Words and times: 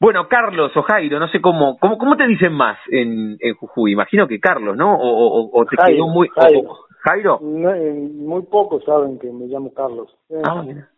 Bueno, 0.00 0.28
Carlos 0.28 0.70
o 0.76 0.82
Jairo, 0.82 1.18
no 1.18 1.28
sé 1.28 1.40
cómo, 1.40 1.76
cómo, 1.78 1.98
cómo 1.98 2.16
te 2.16 2.26
dicen 2.28 2.52
más 2.52 2.78
en, 2.90 3.36
en 3.40 3.54
Jujuy. 3.56 3.92
Imagino 3.92 4.28
que 4.28 4.38
Carlos, 4.38 4.76
¿no? 4.76 4.94
O, 4.94 5.08
o, 5.08 5.60
o 5.60 5.64
te 5.66 5.76
Jairo, 5.76 5.96
quedó 5.96 6.08
muy... 6.08 6.28
Jairo. 6.28 6.60
o- 6.60 6.78
Jairo. 7.00 7.38
No, 7.42 7.74
eh, 7.74 7.92
muy 7.92 8.42
pocos 8.42 8.84
saben 8.84 9.18
que 9.18 9.30
me 9.30 9.46
llamo 9.46 9.72
Carlos. 9.74 10.14
Eh, 10.30 10.40
Ah, 10.44 10.62
mira. 10.62 10.88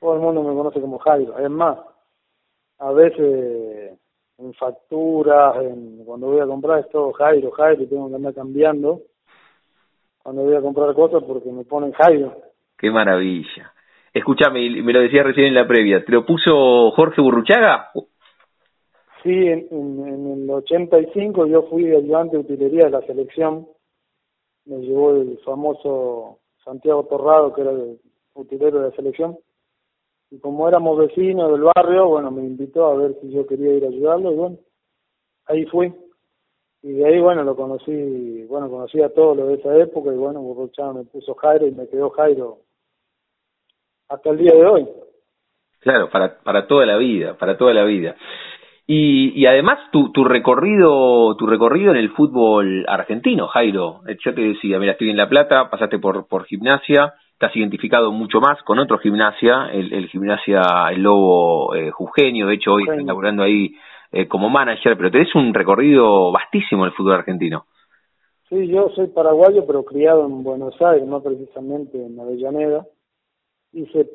Todo 0.00 0.14
el 0.14 0.20
mundo 0.20 0.42
me 0.42 0.54
conoce 0.54 0.80
como 0.80 0.98
Jairo. 0.98 1.38
Es 1.38 1.50
más, 1.50 1.78
a 2.78 2.92
veces 2.92 3.98
en 4.38 4.54
facturas, 4.54 5.56
en, 5.62 6.04
cuando 6.04 6.26
voy 6.28 6.40
a 6.40 6.46
comprar 6.46 6.80
es 6.80 6.88
todo 6.90 7.12
Jairo, 7.14 7.50
Jairo, 7.52 7.86
tengo 7.88 8.08
que 8.10 8.14
andar 8.16 8.34
cambiando 8.34 9.00
cuando 10.22 10.42
voy 10.42 10.54
a 10.56 10.60
comprar 10.60 10.92
cosas 10.94 11.22
porque 11.26 11.50
me 11.50 11.64
ponen 11.64 11.92
Jairo. 11.92 12.36
Qué 12.76 12.90
maravilla. 12.90 13.72
Escúchame, 14.12 14.68
me 14.82 14.92
lo 14.92 15.00
decía 15.00 15.22
recién 15.22 15.46
en 15.46 15.54
la 15.54 15.66
previa, 15.66 16.04
¿te 16.04 16.12
lo 16.12 16.24
puso 16.26 16.90
Jorge 16.92 17.20
Burruchaga? 17.22 17.90
Sí, 19.26 19.32
en, 19.32 19.66
en, 19.72 20.06
en 20.06 20.42
el 20.44 20.50
85 20.50 21.46
yo 21.48 21.64
fui 21.64 21.92
ayudante 21.92 22.36
de 22.36 22.42
utilería 22.44 22.84
de 22.84 22.90
la 22.90 23.00
selección. 23.02 23.66
Me 24.66 24.76
llevó 24.76 25.16
el 25.16 25.36
famoso 25.44 26.38
Santiago 26.64 27.04
Torrado, 27.06 27.52
que 27.52 27.62
era 27.62 27.72
el 27.72 27.98
utilero 28.34 28.78
de 28.78 28.90
la 28.90 28.94
selección. 28.94 29.36
Y 30.30 30.38
como 30.38 30.68
éramos 30.68 30.96
vecinos 30.96 31.50
del 31.50 31.68
barrio, 31.74 32.06
bueno, 32.06 32.30
me 32.30 32.42
invitó 32.42 32.86
a 32.86 32.94
ver 32.94 33.16
si 33.20 33.32
yo 33.32 33.44
quería 33.48 33.74
ir 33.74 33.84
a 33.84 33.88
ayudarlo. 33.88 34.30
Y 34.30 34.36
bueno, 34.36 34.58
ahí 35.46 35.64
fui. 35.64 35.92
Y 36.82 36.92
de 36.92 37.04
ahí, 37.04 37.20
bueno, 37.20 37.42
lo 37.42 37.56
conocí, 37.56 38.44
bueno, 38.44 38.70
conocí 38.70 39.02
a 39.02 39.12
todos 39.12 39.36
los 39.36 39.48
de 39.48 39.54
esa 39.54 39.76
época. 39.76 40.12
Y 40.12 40.16
bueno, 40.16 40.40
me 40.40 41.04
puso 41.04 41.34
Jairo 41.34 41.66
y 41.66 41.72
me 41.72 41.88
quedó 41.88 42.10
Jairo 42.10 42.58
hasta 44.08 44.30
el 44.30 44.38
día 44.38 44.52
de 44.52 44.66
hoy. 44.66 44.88
Claro, 45.80 46.10
para, 46.10 46.38
para 46.38 46.68
toda 46.68 46.86
la 46.86 46.96
vida, 46.96 47.36
para 47.36 47.56
toda 47.56 47.74
la 47.74 47.84
vida. 47.84 48.16
Y, 48.88 49.32
y 49.34 49.46
además 49.46 49.78
tu, 49.90 50.12
tu 50.12 50.22
recorrido 50.24 51.34
tu 51.36 51.46
recorrido 51.46 51.90
en 51.90 51.96
el 51.96 52.10
fútbol 52.10 52.84
argentino, 52.88 53.48
Jairo. 53.48 54.00
Eh, 54.06 54.16
Yo 54.24 54.32
te 54.32 54.42
decía, 54.42 54.78
mira, 54.78 54.92
estoy 54.92 55.10
en 55.10 55.16
La 55.16 55.28
Plata, 55.28 55.68
pasaste 55.70 55.98
por, 55.98 56.28
por 56.28 56.44
gimnasia, 56.44 57.14
te 57.38 57.46
has 57.46 57.56
identificado 57.56 58.12
mucho 58.12 58.40
más 58.40 58.62
con 58.62 58.78
otro 58.78 58.98
gimnasia, 58.98 59.70
el, 59.72 59.92
el 59.92 60.08
gimnasia 60.08 60.62
El 60.90 61.02
Lobo 61.02 61.74
eh, 61.74 61.90
Jujeño, 61.90 62.46
de 62.46 62.54
hecho 62.54 62.74
hoy 62.74 62.84
estás 62.84 63.04
laburando 63.04 63.42
ahí 63.42 63.74
eh, 64.12 64.28
como 64.28 64.48
manager, 64.48 64.96
pero 64.96 65.10
tenés 65.10 65.34
un 65.34 65.52
recorrido 65.52 66.30
vastísimo 66.30 66.84
en 66.84 66.90
el 66.90 66.96
fútbol 66.96 67.14
argentino. 67.14 67.66
Sí, 68.48 68.68
yo 68.68 68.88
soy 68.94 69.08
paraguayo, 69.08 69.66
pero 69.66 69.84
criado 69.84 70.24
en 70.24 70.44
Buenos 70.44 70.80
Aires, 70.80 71.04
no 71.08 71.20
precisamente 71.20 71.98
en 72.00 72.18
Avellaneda. 72.20 72.86
Hice 73.72 74.08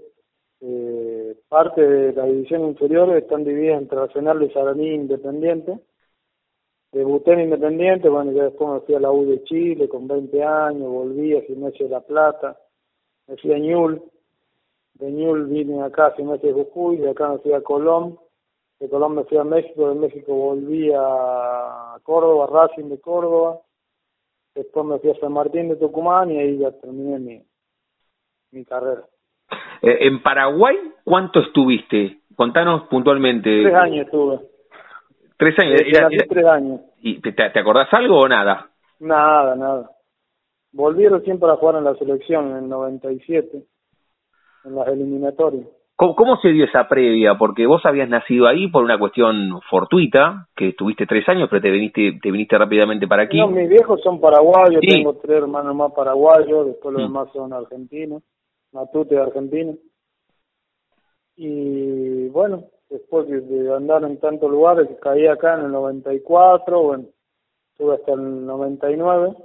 eh, 0.61 1.35
parte 1.49 1.81
de 1.81 2.13
la 2.13 2.25
división 2.25 2.67
inferior, 2.67 3.15
están 3.17 3.43
divididas 3.43 3.81
entre 3.81 3.99
Arsenal 3.99 4.39
de 4.39 4.53
Saraní 4.53 4.93
Independiente. 4.93 5.79
Debuté 6.91 7.33
en 7.33 7.41
Independiente, 7.41 8.09
bueno, 8.09 8.31
ya 8.31 8.43
después 8.43 8.69
me 8.69 8.79
fui 8.81 8.95
a 8.95 8.99
la 8.99 9.11
U 9.11 9.25
de 9.25 9.43
Chile 9.43 9.89
con 9.89 10.07
20 10.07 10.43
años, 10.43 10.89
volví 10.89 11.35
a 11.35 11.41
Gimnasia 11.41 11.85
de 11.85 11.91
La 11.91 12.01
Plata, 12.01 12.59
me 13.27 13.37
fui 13.37 13.53
a 13.53 13.57
Ñul, 13.57 14.03
de 14.95 15.11
Ñul 15.11 15.47
vine 15.47 15.81
acá 15.81 16.07
a 16.07 16.11
Gimnasia 16.15 16.49
de 16.49 16.53
Jujuy, 16.53 16.97
de 16.97 17.09
acá 17.09 17.29
me 17.29 17.39
fui 17.39 17.53
a 17.53 17.61
Colón, 17.61 18.19
de 18.79 18.89
Colón 18.89 19.15
me 19.15 19.23
fui 19.23 19.37
a 19.37 19.43
México, 19.43 19.89
de 19.89 19.95
México 19.95 20.33
volví 20.33 20.91
a 20.93 21.97
Córdoba, 22.03 22.47
Racing 22.47 22.89
de 22.89 22.99
Córdoba, 22.99 23.61
después 24.53 24.85
me 24.85 24.99
fui 24.99 25.11
a 25.11 25.19
San 25.19 25.31
Martín 25.31 25.69
de 25.69 25.77
Tucumán 25.77 26.29
y 26.29 26.39
ahí 26.39 26.57
ya 26.57 26.71
terminé 26.71 27.19
mi, 27.19 27.45
mi 28.51 28.65
carrera. 28.65 29.07
Eh, 29.81 29.97
en 30.07 30.21
Paraguay, 30.21 30.77
¿cuánto 31.03 31.39
estuviste? 31.41 32.19
Contanos 32.35 32.83
puntualmente. 32.89 33.61
Tres 33.63 33.75
años 33.75 34.05
estuve. 34.05 34.39
Tres 35.37 35.57
años. 35.59 35.73
Desde 35.79 35.89
Era- 35.97 36.07
era- 36.11 36.25
tres 36.29 36.45
años. 36.45 36.81
¿Y 37.01 37.19
te, 37.21 37.31
te 37.31 37.59
acordás 37.59 37.91
algo 37.93 38.19
o 38.19 38.27
nada? 38.27 38.69
Nada, 38.99 39.55
nada. 39.55 39.89
Volví 40.71 41.07
recién 41.07 41.39
para 41.39 41.55
jugar 41.57 41.75
en 41.77 41.83
la 41.83 41.95
selección 41.95 42.51
en 42.51 42.57
el 42.63 42.69
97, 42.69 43.63
en 44.65 44.75
las 44.75 44.87
eliminatorias. 44.87 45.65
¿Cómo, 45.95 46.15
cómo 46.15 46.37
se 46.37 46.49
dio 46.49 46.65
esa 46.65 46.87
previa? 46.87 47.35
Porque 47.37 47.67
vos 47.67 47.85
habías 47.85 48.07
nacido 48.09 48.47
ahí 48.47 48.67
por 48.69 48.83
una 48.83 48.97
cuestión 48.97 49.59
fortuita, 49.69 50.47
que 50.55 50.69
estuviste 50.69 51.05
tres 51.05 51.27
años, 51.29 51.47
pero 51.49 51.61
te 51.61 51.69
viniste, 51.69 52.17
te 52.21 52.31
viniste 52.31 52.57
rápidamente 52.57 53.07
para 53.07 53.23
aquí. 53.23 53.37
No, 53.39 53.47
mis 53.47 53.69
viejos 53.69 54.01
son 54.01 54.19
paraguayos, 54.21 54.79
Sí. 54.81 54.87
tengo 54.97 55.13
tres 55.21 55.37
hermanos 55.37 55.75
más 55.75 55.91
paraguayos, 55.93 56.67
después 56.67 56.93
los 56.93 57.03
Mm. 57.03 57.13
demás 57.13 57.27
son 57.33 57.53
argentinos, 57.53 58.23
Matute 58.71 59.15
de 59.15 59.21
Argentina. 59.21 59.73
Y 61.35 62.27
bueno, 62.29 62.65
después 62.89 63.27
de, 63.27 63.73
andar 63.73 64.03
en 64.03 64.19
tantos 64.19 64.49
lugares, 64.49 64.87
caí 65.01 65.27
acá 65.27 65.55
en 65.55 65.65
el 65.65 65.71
94, 65.71 66.81
bueno, 66.81 67.05
estuve 67.71 67.95
hasta 67.95 68.13
el 68.13 68.45
99, 68.45 69.35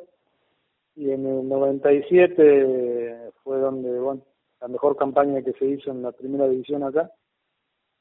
y 0.97 1.11
en 1.11 1.27
el 1.27 1.49
97 1.49 3.31
fue 3.43 3.59
donde, 3.59 3.99
bueno, 3.99 4.23
la 4.61 4.69
mejor 4.69 4.97
campaña 4.97 5.43
que 5.43 5.53
se 5.53 5.67
hizo 5.67 5.91
en 5.91 6.03
la 6.03 6.13
primera 6.13 6.49
división 6.49 6.83
acá. 6.83 7.11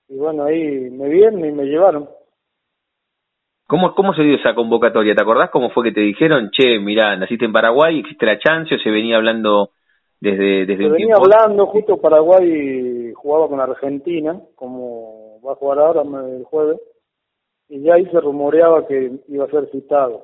Y 0.08 0.18
bueno, 0.18 0.44
ahí 0.44 0.90
me 0.90 1.10
vieron 1.10 1.44
y 1.46 1.52
me 1.52 1.66
llevaron. 1.66 2.10
¿Cómo, 3.68 3.96
¿Cómo 3.96 4.14
se 4.14 4.22
dio 4.22 4.36
esa 4.36 4.54
convocatoria? 4.54 5.16
¿Te 5.16 5.22
acordás 5.22 5.50
cómo 5.50 5.72
fue 5.72 5.86
que 5.86 5.92
te 5.92 6.02
dijeron, 6.02 6.52
che, 6.52 6.80
mirá, 6.80 7.16
naciste 7.16 7.46
en 7.46 7.52
Paraguay, 7.52 8.00
existe 8.00 8.26
la 8.26 8.38
chance 8.38 8.76
o 8.76 8.80
se 8.80 8.92
venía 8.92 9.18
hablando 9.18 9.72
desde, 10.20 10.66
desde 10.66 10.78
Se 10.78 10.86
un 10.86 10.92
venía 10.94 11.16
tiempo? 11.16 11.24
hablando, 11.24 11.66
justo 11.68 11.98
Paraguay 11.98 13.14
jugaba 13.14 13.48
con 13.48 13.60
Argentina, 13.60 14.40
como 14.56 15.40
va 15.46 15.54
a 15.54 15.56
jugar 15.56 15.80
ahora 15.80 16.02
el 16.28 16.44
jueves, 16.46 16.80
y 17.70 17.82
ya 17.82 17.96
ahí 17.96 18.06
se 18.08 18.20
rumoreaba 18.20 18.88
que 18.88 19.12
iba 19.28 19.46
a 19.46 19.50
ser 19.50 19.70
citado. 19.72 20.24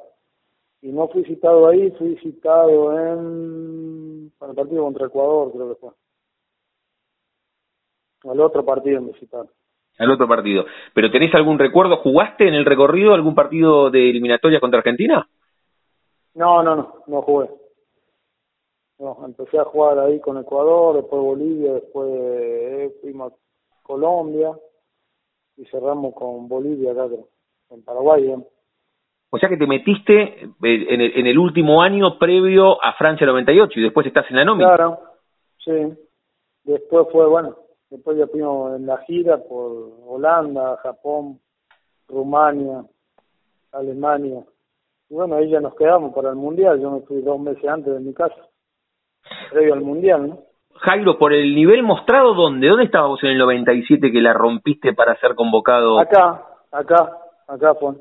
Y 0.82 0.92
no 0.92 1.08
fui 1.10 1.24
citado 1.26 1.68
ahí, 1.68 1.92
fui 1.92 2.16
citado 2.18 2.98
en 2.98 4.32
para 4.40 4.52
el 4.52 4.56
partido 4.56 4.84
contra 4.84 5.06
Ecuador, 5.08 5.52
creo 5.52 5.70
que 5.70 5.76
fue. 5.80 5.90
Al 8.32 8.40
otro 8.40 8.64
partido 8.66 9.02
me 9.02 9.14
citaron. 9.14 9.50
Al 9.98 10.10
otro 10.12 10.28
partido. 10.28 10.66
¿Pero 10.94 11.12
tenés 11.12 11.34
algún 11.36 11.60
recuerdo? 11.60 11.98
¿Jugaste 11.98 12.48
en 12.48 12.56
el 12.56 12.66
recorrido 12.66 13.14
algún 13.14 13.36
partido 13.36 13.92
de 13.92 14.10
eliminatoria 14.10 14.60
contra 14.60 14.80
Argentina? 14.80 15.28
No, 16.34 16.64
no, 16.64 16.76
no, 16.76 16.94
no 17.08 17.22
jugué. 17.22 17.50
No, 19.02 19.18
empecé 19.26 19.58
a 19.58 19.64
jugar 19.64 19.98
ahí 19.98 20.20
con 20.20 20.38
Ecuador, 20.38 20.98
después 20.98 21.24
Bolivia, 21.24 21.74
después 21.74 22.08
eh, 22.08 22.96
fuimos 23.02 23.34
a 23.34 23.36
Colombia 23.82 24.52
y 25.58 25.66
cerramos 25.66 26.14
con 26.14 26.48
Bolivia 26.48 26.92
acá, 26.92 27.08
en 27.72 27.84
Paraguay. 27.84 28.30
¿eh? 28.30 28.38
O 29.32 29.40
sea 29.40 29.50
que 29.50 29.58
te 29.58 29.66
metiste 29.66 30.44
eh, 30.44 30.50
en 30.62 31.02
el, 31.02 31.18
en 31.18 31.26
el 31.26 31.40
último 31.40 31.82
año 31.82 32.20
previo 32.20 32.78
a 32.80 32.94
Francia 32.94 33.26
98 33.26 33.80
y 33.80 33.82
después 33.82 34.06
estás 34.06 34.30
en 34.30 34.36
la 34.36 34.46
nómina. 34.46 34.76
Claro, 34.76 35.00
sí. 35.66 35.98
Después 36.64 37.08
fue, 37.12 37.26
bueno, 37.26 37.56
después 37.90 38.20
ya 38.20 38.28
fuimos 38.28 38.76
en 38.76 38.86
la 38.86 39.00
gira 39.00 39.40
por 39.40 39.94
Holanda, 40.06 40.78
Japón, 40.84 41.40
Rumania, 42.08 42.86
Alemania. 43.72 44.46
Y 45.10 45.16
bueno, 45.16 45.38
ahí 45.38 45.50
ya 45.50 45.60
nos 45.60 45.74
quedamos 45.74 46.14
para 46.14 46.30
el 46.30 46.36
Mundial. 46.36 46.80
Yo 46.80 46.92
me 46.92 47.02
fui 47.02 47.20
dos 47.22 47.40
meses 47.40 47.66
antes 47.68 47.92
de 47.92 48.00
mi 48.00 48.14
casa, 48.14 48.48
previo 49.52 49.74
al 49.74 49.82
Mundial, 49.82 50.30
¿no? 50.30 50.40
Jairo, 50.80 51.18
por 51.20 51.32
el 51.34 51.54
nivel 51.54 51.84
mostrado, 51.84 52.34
¿dónde? 52.34 52.68
¿Dónde 52.68 52.86
estabas 52.86 53.10
vos 53.10 53.24
en 53.24 53.30
el 53.32 53.38
97 53.38 54.12
que 54.12 54.22
la 54.22 54.34
rompiste 54.34 54.94
para 54.94 55.16
ser 55.20 55.36
convocado? 55.36 56.00
Acá, 56.00 56.44
acá, 56.72 57.12
acá 57.48 57.76
fue. 57.76 57.94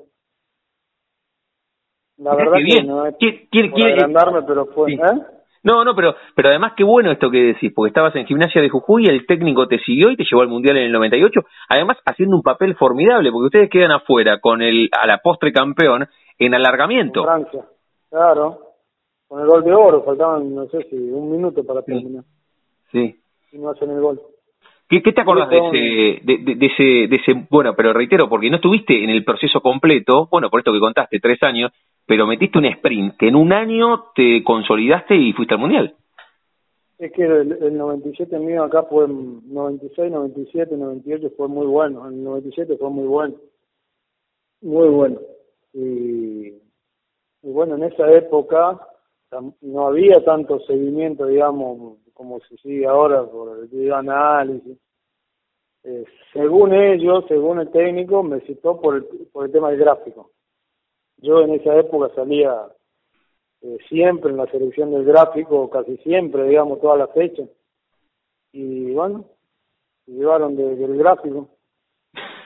La 2.19 2.34
verdad 2.34 2.56
que 2.56 2.62
bien. 2.65 2.87
no 2.87 3.06
es 3.06 3.15
¿Quién- 3.19 3.49
quién- 3.50 3.71
por 3.71 3.81
quién- 3.81 3.93
agrandarme, 3.93 4.43
pero 4.47 4.66
fue, 4.66 4.91
Sí. 4.91 4.94
¿eh? 4.97 5.21
No, 5.62 5.84
no, 5.84 5.94
pero, 5.94 6.15
pero 6.34 6.49
además 6.49 6.72
qué 6.75 6.84
bueno 6.84 7.10
esto 7.10 7.31
que 7.31 7.39
decís, 7.53 7.71
porque 7.75 7.89
estabas 7.89 8.16
en 8.16 8.25
gimnasia 8.27 8.62
de 8.62 8.71
Jujuy, 8.71 9.05
el 9.06 9.27
técnico 9.27 9.69
te 9.69 9.78
siguió 9.81 10.10
y 10.10 10.16
te 10.16 10.25
llevó 10.25 10.41
al 10.41 10.49
Mundial 10.49 10.78
en 10.78 10.84
el 10.84 10.93
98, 10.93 11.41
además 11.69 11.99
haciendo 12.06 12.34
un 12.37 12.43
papel 12.43 12.77
formidable, 12.77 13.31
porque 13.31 13.47
ustedes 13.47 13.71
quedan 13.71 13.91
afuera 13.93 14.41
con 14.41 14.63
el 14.63 14.89
a 14.98 15.07
la 15.07 15.19
postre 15.19 15.53
campeón 15.53 16.03
en 16.39 16.47
En 16.47 16.54
alargamiento. 16.54 17.24
Francia, 17.24 17.63
claro. 18.09 18.59
Con 19.30 19.41
el 19.42 19.47
gol 19.47 19.62
de 19.62 19.72
oro, 19.72 20.03
faltaban, 20.03 20.53
no 20.53 20.66
sé 20.71 20.82
si, 20.91 20.97
un 20.97 21.30
minuto 21.30 21.62
para 21.62 21.82
Sí. 21.82 21.86
terminar. 21.92 22.24
Sí. 22.91 23.15
Y 23.53 23.59
no 23.59 23.71
hacen 23.71 23.88
el 23.92 24.00
gol. 24.00 24.21
¿Qué, 24.88 25.00
qué 25.04 25.12
te 25.12 25.21
acordás 25.21 25.48
de 25.48 25.60
Sí, 25.60 25.66
ese, 25.68 26.24
de, 26.24 26.38
de- 26.38 26.54
de 26.56 26.66
ese, 26.66 26.82
de 27.06 27.15
ese, 27.16 27.47
bueno, 27.48 27.74
pero 27.77 27.92
reitero, 27.92 28.28
porque 28.28 28.50
no 28.50 28.56
estuviste 28.56 29.04
en 29.04 29.09
el 29.10 29.24
proceso 29.24 29.60
completo, 29.60 30.27
bueno, 30.32 30.50
por 30.50 30.59
esto 30.59 30.72
que 30.72 30.80
contaste, 30.80 31.21
tres 31.21 31.41
años, 31.44 31.71
pero 32.04 32.27
metiste 32.27 32.59
un 32.59 32.65
sprint 32.65 33.16
que 33.16 33.28
en 33.28 33.36
un 33.36 33.53
año 33.53 34.06
te 34.16 34.42
consolidaste 34.42 35.15
y 35.15 35.33
fuiste 35.33 35.54
al 35.54 35.60
Mundial. 35.60 35.94
Es 36.98 37.12
que 37.12 37.22
el, 37.22 37.53
el 37.62 37.78
97 37.78 38.36
mío 38.41 38.65
acá 38.65 38.83
fue 38.83 39.06
96, 39.09 40.10
97, 40.10 40.76
98 40.76 41.30
fue 41.36 41.47
muy 41.47 41.66
bueno. 41.68 42.09
El 42.09 42.24
97 42.24 42.76
fue 42.78 42.91
muy 42.91 43.06
bueno. 43.06 43.36
Muy 44.60 44.88
bueno. 44.88 45.21
Y, 45.72 46.48
y 47.42 47.53
bueno, 47.53 47.76
en 47.76 47.84
esa 47.84 48.10
época 48.12 48.76
no 49.60 49.86
había 49.86 50.24
tanto 50.24 50.59
seguimiento, 50.60 51.27
digamos, 51.27 51.98
como 52.15 52.41
se 52.41 52.56
sigue 52.59 52.86
ahora 52.86 53.24
por 53.24 53.59
el 53.59 53.68
videoanálisis. 53.68 54.78
eh, 55.84 56.04
según 56.32 56.74
ellos, 56.74 57.24
según 57.28 57.60
el 57.60 57.71
técnico, 57.71 58.22
me 58.22 58.41
citó 58.41 58.80
por 58.80 58.97
el, 58.97 59.04
por 59.32 59.47
el 59.47 59.53
tema 59.53 59.71
del 59.71 59.80
gráfico. 59.80 60.30
Yo 61.18 61.41
en 61.42 61.54
esa 61.54 61.77
época 61.77 62.15
salía 62.15 62.68
eh, 63.62 63.78
siempre 63.88 64.30
en 64.30 64.38
la 64.38 64.47
selección 64.47 64.91
del 64.91 65.04
gráfico, 65.04 65.68
casi 65.71 65.97
siempre, 65.98 66.44
digamos, 66.44 66.80
todas 66.80 66.98
las 66.98 67.12
fechas. 67.12 67.48
Y 68.53 68.92
bueno, 68.92 69.24
llevaron 70.06 70.56
del 70.56 70.97
gráfico. 70.98 71.48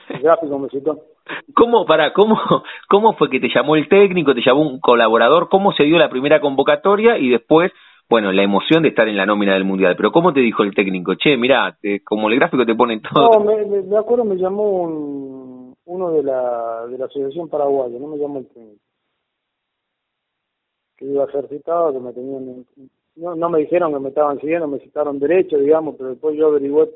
El 0.09 0.21
gráfico 0.21 0.59
me 0.59 0.69
citó. 0.69 1.14
¿Cómo, 1.55 1.85
para, 1.85 2.13
cómo, 2.13 2.37
cómo 2.89 3.13
fue 3.13 3.29
que 3.29 3.39
te 3.39 3.49
llamó 3.53 3.75
el 3.75 3.87
técnico, 3.89 4.33
te 4.33 4.41
llamó 4.45 4.61
un 4.61 4.79
colaborador? 4.79 5.49
¿Cómo 5.49 5.73
se 5.73 5.83
dio 5.83 5.97
la 5.97 6.09
primera 6.09 6.39
convocatoria 6.39 7.17
y 7.17 7.29
después, 7.29 7.71
bueno, 8.09 8.31
la 8.31 8.43
emoción 8.43 8.83
de 8.83 8.89
estar 8.89 9.07
en 9.07 9.17
la 9.17 9.25
nómina 9.25 9.53
del 9.53 9.65
Mundial? 9.65 9.95
Pero 9.95 10.11
¿cómo 10.11 10.33
te 10.33 10.41
dijo 10.41 10.63
el 10.63 10.75
técnico? 10.75 11.15
Che, 11.15 11.37
mira, 11.37 11.77
como 12.03 12.29
el 12.29 12.35
gráfico 12.35 12.65
te 12.65 12.75
pone 12.75 12.99
todo... 12.99 13.39
No, 13.39 13.45
me, 13.45 13.65
me, 13.65 13.97
acuerdo 13.97 14.25
me 14.25 14.35
llamó 14.35 14.83
un, 14.83 15.75
uno 15.85 16.11
de 16.11 16.23
la, 16.23 16.85
de 16.87 16.97
la 16.97 17.05
Asociación 17.05 17.49
Paraguaya, 17.49 17.97
no 17.99 18.07
me 18.07 18.17
llamó 18.17 18.39
el 18.39 18.47
técnico. 18.47 18.81
Que 20.97 21.05
iba 21.05 21.25
a 21.25 21.31
ser 21.31 21.47
citado, 21.47 21.91
que 21.93 21.99
me 21.99 22.13
tenían... 22.13 22.65
No, 23.15 23.33
no 23.33 23.49
me 23.49 23.59
dijeron 23.59 23.93
que 23.93 23.99
me 23.99 24.09
estaban 24.09 24.39
siguiendo, 24.41 24.67
me 24.67 24.79
citaron 24.79 25.19
derecho, 25.19 25.57
digamos, 25.57 25.95
pero 25.97 26.09
después 26.09 26.35
yo 26.37 26.47
averigué 26.47 26.89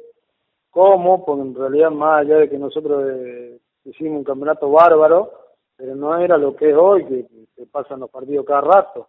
cómo, 0.70 1.26
porque 1.26 1.42
en 1.44 1.56
realidad 1.56 1.92
más 1.92 2.22
allá 2.22 2.38
de 2.38 2.50
que 2.50 2.60
nosotros... 2.60 3.06
Eh, 3.10 3.60
hicimos 3.86 4.20
un 4.20 4.24
campeonato 4.24 4.70
bárbaro, 4.70 5.31
pero 5.76 5.96
no 5.96 6.18
era 6.18 6.38
lo 6.38 6.56
que 6.56 6.70
es 6.70 6.76
hoy, 6.76 7.06
que, 7.06 7.26
se 7.56 7.66
pasan 7.66 8.00
los 8.00 8.10
partidos 8.10 8.46
cada 8.46 8.62
rato. 8.62 9.08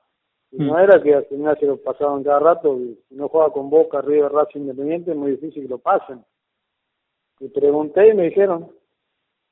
Y 0.50 0.58
no 0.58 0.74
mm. 0.74 0.78
era 0.78 1.02
que 1.02 1.14
al 1.14 1.24
final 1.26 1.56
se 1.58 1.66
lo 1.66 1.76
pasaban 1.76 2.24
cada 2.24 2.40
rato, 2.40 2.76
y 2.76 2.98
si 3.08 3.14
no 3.14 3.28
juega 3.28 3.50
con 3.50 3.70
Boca, 3.70 4.00
River, 4.00 4.32
Racing 4.32 4.60
Independiente, 4.60 5.12
es 5.12 5.16
muy 5.16 5.32
difícil 5.32 5.62
que 5.62 5.68
lo 5.68 5.78
pasen. 5.78 6.24
Y 7.38 7.48
pregunté 7.48 8.08
y 8.08 8.14
me 8.14 8.24
dijeron 8.24 8.70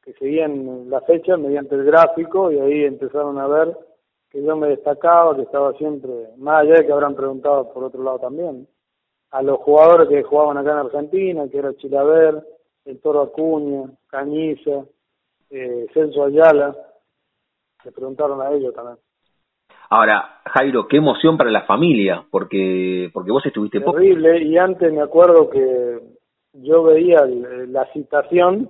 que 0.02 0.12
seguían 0.14 0.90
la 0.90 1.00
fecha 1.02 1.36
mediante 1.36 1.74
el 1.74 1.84
gráfico 1.84 2.50
y 2.50 2.58
ahí 2.58 2.84
empezaron 2.84 3.38
a 3.38 3.46
ver 3.46 3.76
que 4.30 4.42
yo 4.42 4.56
me 4.56 4.68
destacaba, 4.68 5.34
que 5.34 5.42
estaba 5.42 5.72
siempre, 5.74 6.10
más 6.36 6.62
allá 6.62 6.74
de 6.74 6.86
que 6.86 6.92
habrán 6.92 7.14
preguntado 7.14 7.72
por 7.72 7.84
otro 7.84 8.02
lado 8.02 8.18
también, 8.18 8.68
a 9.30 9.42
los 9.42 9.58
jugadores 9.60 10.08
que 10.08 10.22
jugaban 10.22 10.58
acá 10.58 10.72
en 10.72 10.78
Argentina, 10.78 11.48
que 11.48 11.58
era 11.58 11.74
Chilaver, 11.76 12.42
el 12.84 13.00
Toro 13.00 13.22
Acuña, 13.22 13.90
Cañiza, 14.08 14.84
eh, 15.50 15.86
Celso 15.92 16.24
Ayala, 16.24 16.76
le 17.84 17.92
preguntaron 17.92 18.40
a 18.40 18.50
ellos 18.50 18.74
también. 18.74 18.98
Ahora, 19.90 20.40
Jairo, 20.44 20.86
qué 20.86 20.98
emoción 20.98 21.38
para 21.38 21.50
la 21.50 21.62
familia, 21.62 22.26
porque 22.30 23.10
porque 23.12 23.30
vos 23.30 23.44
estuviste 23.46 23.80
Terrible, 23.80 24.42
y 24.42 24.58
antes 24.58 24.92
me 24.92 25.00
acuerdo 25.00 25.48
que 25.48 26.00
yo 26.52 26.82
veía 26.82 27.24
la 27.24 27.90
citación, 27.92 28.68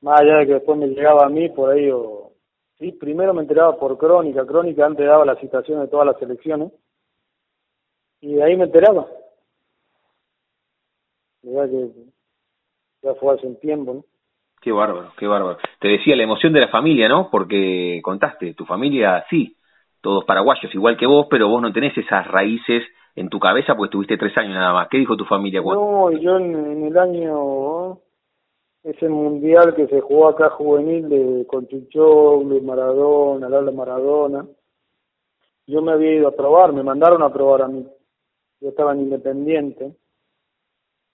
más 0.00 0.20
allá 0.20 0.38
de 0.38 0.46
que 0.46 0.54
después 0.54 0.78
me 0.78 0.86
llegaba 0.88 1.26
a 1.26 1.28
mí, 1.28 1.48
por 1.48 1.70
ahí, 1.70 1.90
o, 1.90 2.32
sí, 2.78 2.92
primero 2.92 3.34
me 3.34 3.42
enteraba 3.42 3.76
por 3.78 3.98
Crónica, 3.98 4.46
Crónica 4.46 4.86
antes 4.86 5.06
daba 5.06 5.24
la 5.24 5.40
citación 5.40 5.80
de 5.80 5.88
todas 5.88 6.06
las 6.06 6.22
elecciones, 6.22 6.72
y 8.20 8.34
de 8.34 8.42
ahí 8.44 8.56
me 8.56 8.64
enteraba. 8.64 9.08
Ya 11.42 11.66
que 11.68 11.90
ya 13.02 13.14
fue 13.14 13.34
hace 13.34 13.46
un 13.46 13.58
tiempo, 13.58 13.94
¿no? 13.94 14.04
Qué 14.60 14.72
bárbaro, 14.72 15.12
qué 15.16 15.26
bárbaro. 15.26 15.58
Te 15.78 15.88
decía 15.88 16.16
la 16.16 16.24
emoción 16.24 16.52
de 16.52 16.60
la 16.60 16.68
familia, 16.68 17.08
¿no? 17.08 17.28
Porque 17.30 18.00
contaste, 18.02 18.54
tu 18.54 18.64
familia 18.64 19.24
sí, 19.30 19.56
todos 20.00 20.24
paraguayos 20.24 20.74
igual 20.74 20.96
que 20.96 21.06
vos, 21.06 21.26
pero 21.30 21.48
vos 21.48 21.62
no 21.62 21.72
tenés 21.72 21.96
esas 21.96 22.26
raíces 22.26 22.84
en 23.14 23.28
tu 23.28 23.38
cabeza 23.38 23.74
porque 23.74 23.92
tuviste 23.92 24.16
tres 24.16 24.36
años 24.36 24.54
nada 24.54 24.72
más. 24.72 24.88
¿Qué 24.88 24.98
dijo 24.98 25.16
tu 25.16 25.24
familia? 25.24 25.60
No, 25.60 26.10
yo 26.12 26.38
en, 26.38 26.84
el 26.84 26.98
año, 26.98 27.98
ese 28.82 29.08
mundial 29.08 29.74
que 29.74 29.86
se 29.86 30.00
jugó 30.00 30.28
acá 30.28 30.50
juvenil 30.50 31.08
de 31.08 31.46
con 31.46 31.66
de 31.66 32.60
Maradona, 32.60 33.48
Lala 33.48 33.70
Maradona, 33.70 34.46
yo 35.66 35.82
me 35.82 35.92
había 35.92 36.14
ido 36.14 36.28
a 36.28 36.32
probar, 36.32 36.72
me 36.72 36.82
mandaron 36.82 37.22
a 37.22 37.32
probar 37.32 37.62
a 37.62 37.68
mí. 37.68 37.86
Yo 38.60 38.70
estaba 38.70 38.92
en 38.92 39.00
Independiente 39.00 39.92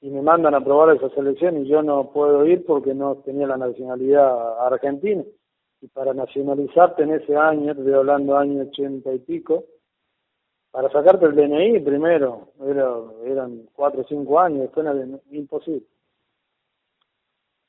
y 0.05 0.11
me 0.11 0.21
mandan 0.21 0.55
a 0.55 0.63
probar 0.63 0.95
esa 0.95 1.09
selección 1.15 1.63
y 1.63 1.67
yo 1.67 1.83
no 1.83 2.11
puedo 2.13 2.45
ir 2.45 2.63
porque 2.67 2.93
no 2.93 3.15
tenía 3.25 3.47
la 3.47 3.57
nacionalidad 3.57 4.67
argentina. 4.67 5.25
Y 5.81 5.89
para 5.89 6.13
nacionalizarte 6.13 7.05
en 7.05 7.15
ese 7.15 7.35
año, 7.35 7.73
estoy 7.73 7.95
hablando 7.95 8.37
año 8.37 8.65
ochenta 8.65 9.11
y 9.15 9.19
pico, 9.21 9.65
para 10.71 10.91
sacarte 10.91 11.25
el 11.25 11.35
DNI 11.35 11.81
primero, 11.81 12.49
era, 12.67 12.87
eran 13.25 13.63
cuatro 13.73 14.03
o 14.03 14.05
cinco 14.05 14.39
años, 14.39 14.61
después 14.61 14.87
era 14.87 14.95
imposible. 15.31 15.87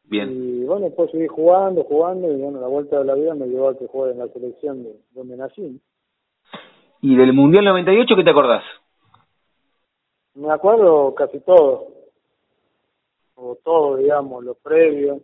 Bien. 0.04 0.30
Y 0.30 0.66
bueno, 0.66 0.88
después 0.88 1.12
seguí 1.12 1.28
jugando, 1.28 1.86
jugando, 1.86 2.30
y 2.30 2.36
bueno, 2.36 2.60
la 2.60 2.68
vuelta 2.68 3.00
de 3.00 3.06
la 3.06 3.14
vida 3.14 3.34
me 3.34 3.48
llevó 3.48 3.70
a 3.70 3.78
que 3.78 3.88
juegue 3.88 4.12
en 4.12 4.20
la 4.20 4.28
selección 4.28 4.84
de 4.84 4.94
donde 5.12 5.38
nací. 5.38 5.80
¿Y 7.00 7.16
del 7.16 7.32
Mundial 7.32 7.64
98 7.64 8.14
qué 8.14 8.24
te 8.26 8.30
acordás? 8.30 8.64
Me 10.34 10.52
acuerdo 10.52 11.16
casi 11.16 11.40
todo 11.40 11.95
o 13.36 13.56
todo, 13.64 13.98
digamos, 13.98 14.44
lo 14.44 14.56
previo, 14.56 15.22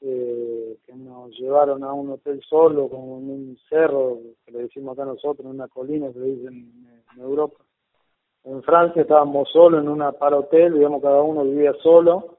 eh, 0.00 0.78
que 0.86 0.94
nos 0.94 1.36
llevaron 1.38 1.82
a 1.82 1.92
un 1.92 2.10
hotel 2.10 2.40
solo, 2.48 2.88
como 2.88 3.18
en 3.18 3.30
un 3.30 3.58
cerro, 3.68 4.18
que 4.44 4.52
le 4.52 4.60
decimos 4.60 4.92
acá 4.92 5.04
nosotros, 5.04 5.40
en 5.40 5.52
una 5.52 5.68
colina, 5.68 6.12
que 6.12 6.20
le 6.20 6.26
dicen 6.26 6.54
en, 7.14 7.20
Europa. 7.20 7.64
En 8.44 8.62
Francia 8.62 9.02
estábamos 9.02 9.50
solos 9.50 9.82
en 9.82 9.88
una 9.88 10.12
para 10.12 10.38
hotel, 10.38 10.74
digamos, 10.74 11.02
cada 11.02 11.20
uno 11.20 11.42
vivía 11.42 11.74
solo, 11.82 12.36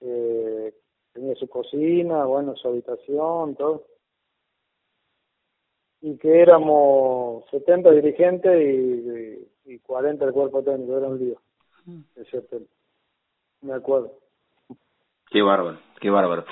eh, 0.00 0.72
tenía 1.12 1.34
su 1.34 1.48
cocina, 1.48 2.24
bueno, 2.24 2.56
su 2.56 2.68
habitación, 2.68 3.54
todo. 3.56 3.84
Y 6.00 6.16
que 6.16 6.40
éramos 6.40 7.44
70 7.50 7.90
dirigentes 7.90 9.46
y, 9.66 9.72
y, 9.72 9.78
40 9.80 10.24
del 10.24 10.34
cuerpo 10.34 10.62
técnico, 10.62 10.96
era 10.96 11.08
un 11.08 11.18
lío, 11.18 11.40
mm. 11.84 12.00
ese 12.16 12.38
hotel 12.38 12.66
me 13.64 13.74
acuerdo. 13.74 14.12
Qué 15.30 15.42
bárbaro, 15.42 15.78
qué 16.00 16.10
bárbaro. 16.10 16.44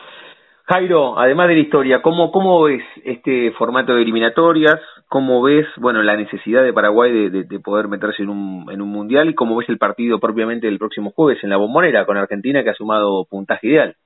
Jairo, 0.65 1.19
además 1.19 1.49
de 1.49 1.55
la 1.55 1.61
historia, 1.61 2.03
¿cómo, 2.03 2.33
cómo 2.33 2.63
ves 2.63 2.83
este 3.05 3.53
formato 3.53 3.95
de 3.95 4.03
eliminatorias? 4.03 4.81
¿Cómo 5.09 5.43
ves, 5.43 5.67
bueno, 5.77 6.03
la 6.03 6.17
necesidad 6.17 6.63
de 6.63 6.73
Paraguay 6.73 7.31
de, 7.31 7.45
de, 7.45 7.61
poder 7.61 7.89
meterse 7.89 8.23
en 8.23 8.31
un, 8.31 8.67
en 8.71 8.81
un 8.81 8.89
mundial? 8.89 9.29
¿Y 9.29 9.35
cómo 9.35 9.57
ves 9.57 9.69
el 9.69 9.79
partido 9.79 10.19
propiamente 10.19 10.67
del 10.67 10.79
próximo 10.79 11.13
jueves 11.15 11.43
en 11.43 11.51
la 11.51 11.59
bombonera 11.59 12.07
con 12.07 12.17
Argentina 12.17 12.63
que 12.63 12.71
ha 12.71 12.75
sumado 12.75 13.25
puntaje 13.27 13.67
ideal? 13.67 13.97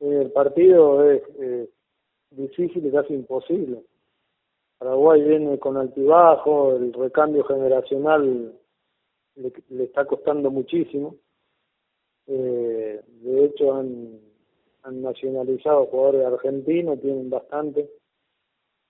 El 0.00 0.32
partido 0.32 1.10
es 1.10 1.22
difícil 2.30 2.84
y 2.84 2.90
casi 2.90 3.14
imposible. 3.14 3.82
Paraguay 4.78 5.22
viene 5.22 5.58
con 5.58 5.76
altibajo, 5.76 6.76
el 6.76 6.92
recambio 6.92 7.44
generacional 7.44 8.52
le, 9.36 9.52
le 9.70 9.84
está 9.84 10.04
costando 10.04 10.50
muchísimo. 10.50 11.16
Eh, 12.26 13.00
de 13.06 13.44
hecho, 13.44 13.74
han, 13.74 14.20
han 14.82 15.02
nacionalizado 15.02 15.86
jugadores 15.86 16.26
argentinos, 16.26 17.00
tienen 17.00 17.30
bastante. 17.30 17.90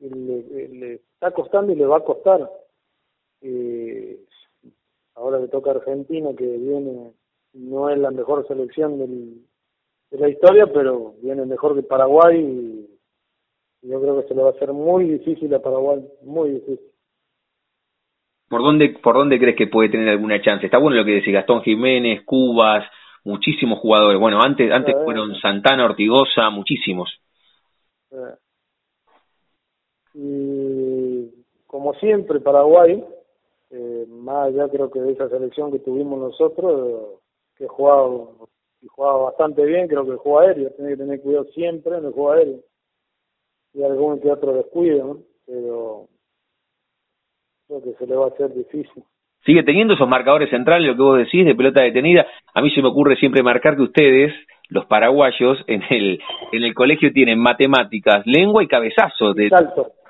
Y 0.00 0.08
le, 0.08 0.94
está 0.94 1.30
costando 1.30 1.72
y 1.72 1.76
le 1.76 1.87
va 1.87 1.99
a 1.99 2.04
costar. 2.04 2.50
Eh, 3.40 4.25
ahora 5.14 5.38
le 5.38 5.49
toca 5.49 5.70
a 5.70 5.75
Argentina, 5.75 6.34
que 6.34 6.46
viene, 6.46 7.12
no 7.54 7.90
es 7.90 7.99
la 7.99 8.11
mejor 8.11 8.46
selección 8.46 8.99
del, 8.99 9.44
de 10.11 10.18
la 10.18 10.28
historia, 10.28 10.66
pero 10.72 11.14
viene 11.22 11.46
mejor 11.46 11.75
que 11.75 11.82
Paraguay 11.82 12.38
y 13.82 13.88
yo 13.88 14.00
creo 14.00 14.20
que 14.20 14.28
se 14.28 14.34
le 14.34 14.42
va 14.42 14.50
a 14.50 14.52
hacer 14.52 14.72
muy 14.72 15.08
difícil 15.08 15.52
a 15.54 15.61
Paraguay, 15.62 16.08
muy 16.22 16.50
difícil. 16.50 16.91
¿Por 18.52 18.62
dónde, 18.62 18.90
¿Por 19.02 19.14
dónde 19.14 19.38
crees 19.38 19.56
que 19.56 19.66
puede 19.66 19.88
tener 19.88 20.11
alguna 20.11 20.38
chance? 20.42 20.66
Está 20.66 20.76
bueno 20.76 20.99
lo 20.99 21.06
que 21.06 21.12
decía 21.12 21.32
Gastón 21.32 21.62
Jiménez, 21.62 22.23
Cubas, 22.26 22.85
muchísimos 23.25 23.78
jugadores. 23.78 24.21
Bueno, 24.21 24.42
antes 24.42 24.71
antes 24.71 24.94
fueron 25.06 25.35
Santana, 25.37 25.87
Ortigosa, 25.87 26.50
muchísimos. 26.50 27.09
Y 30.12 31.30
como 31.66 31.94
siempre, 31.94 32.40
Paraguay, 32.40 33.02
eh, 33.71 34.04
más 34.11 34.49
allá 34.49 34.68
creo 34.68 34.90
que 34.90 35.00
de 35.00 35.12
esa 35.12 35.30
selección 35.30 35.73
que 35.73 35.78
tuvimos 35.78 36.21
nosotros, 36.21 37.21
que 37.56 37.66
jugaba, 37.66 38.26
jugaba 38.87 39.30
bastante 39.30 39.64
bien, 39.64 39.88
creo 39.88 40.04
que 40.04 40.11
el 40.11 40.18
juego 40.18 40.40
aéreo, 40.40 40.71
tiene 40.73 40.90
que 40.90 40.97
tener 40.99 41.23
cuidado 41.23 41.47
siempre 41.54 41.97
en 41.97 42.04
el 42.04 42.12
juego 42.12 42.32
aéreo. 42.32 42.61
Y 43.73 43.82
algún 43.82 44.21
que 44.21 44.30
otro 44.30 44.52
descuido, 44.52 45.06
¿no? 45.06 45.18
Pero 45.47 46.09
que 47.81 47.93
se 47.93 48.07
le 48.07 48.17
va 48.17 48.26
a 48.26 48.29
hacer 48.29 48.52
difícil. 48.52 49.05
Sigue 49.45 49.62
teniendo 49.62 49.95
esos 49.95 50.09
marcadores 50.09 50.50
centrales, 50.50 50.87
lo 50.87 50.97
que 50.97 51.02
vos 51.02 51.19
decís, 51.19 51.45
de 51.45 51.55
pelota 51.55 51.83
detenida. 51.83 52.26
A 52.55 52.62
mí 52.62 52.71
se 52.71 52.83
me 52.83 52.88
ocurre 52.88 53.17
siempre 53.17 53.43
marcar 53.43 53.76
que 53.76 53.83
ustedes, 53.83 54.33
los 54.69 54.87
paraguayos, 54.87 55.59
en 55.67 55.83
el, 55.91 56.21
en 56.52 56.62
el 56.62 56.75
colegio 56.75 57.12
tienen 57.12 57.38
matemáticas, 57.38 58.25
lengua 58.26 58.62
y 58.62 58.69
cabezazo, 58.69 59.35
de, 59.35 59.50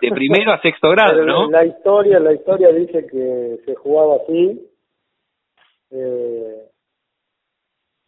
de 0.00 0.10
primero 0.10 0.52
a 0.52 0.60
sexto 0.60 0.90
grado, 0.90 1.24
¿no? 1.24 1.50
La 1.50 1.64
historia, 1.64 2.18
la 2.18 2.34
historia 2.34 2.72
dice 2.72 3.06
que 3.06 3.58
se 3.64 3.74
jugaba 3.74 4.16
así. 4.16 4.68
Eh, 5.90 6.68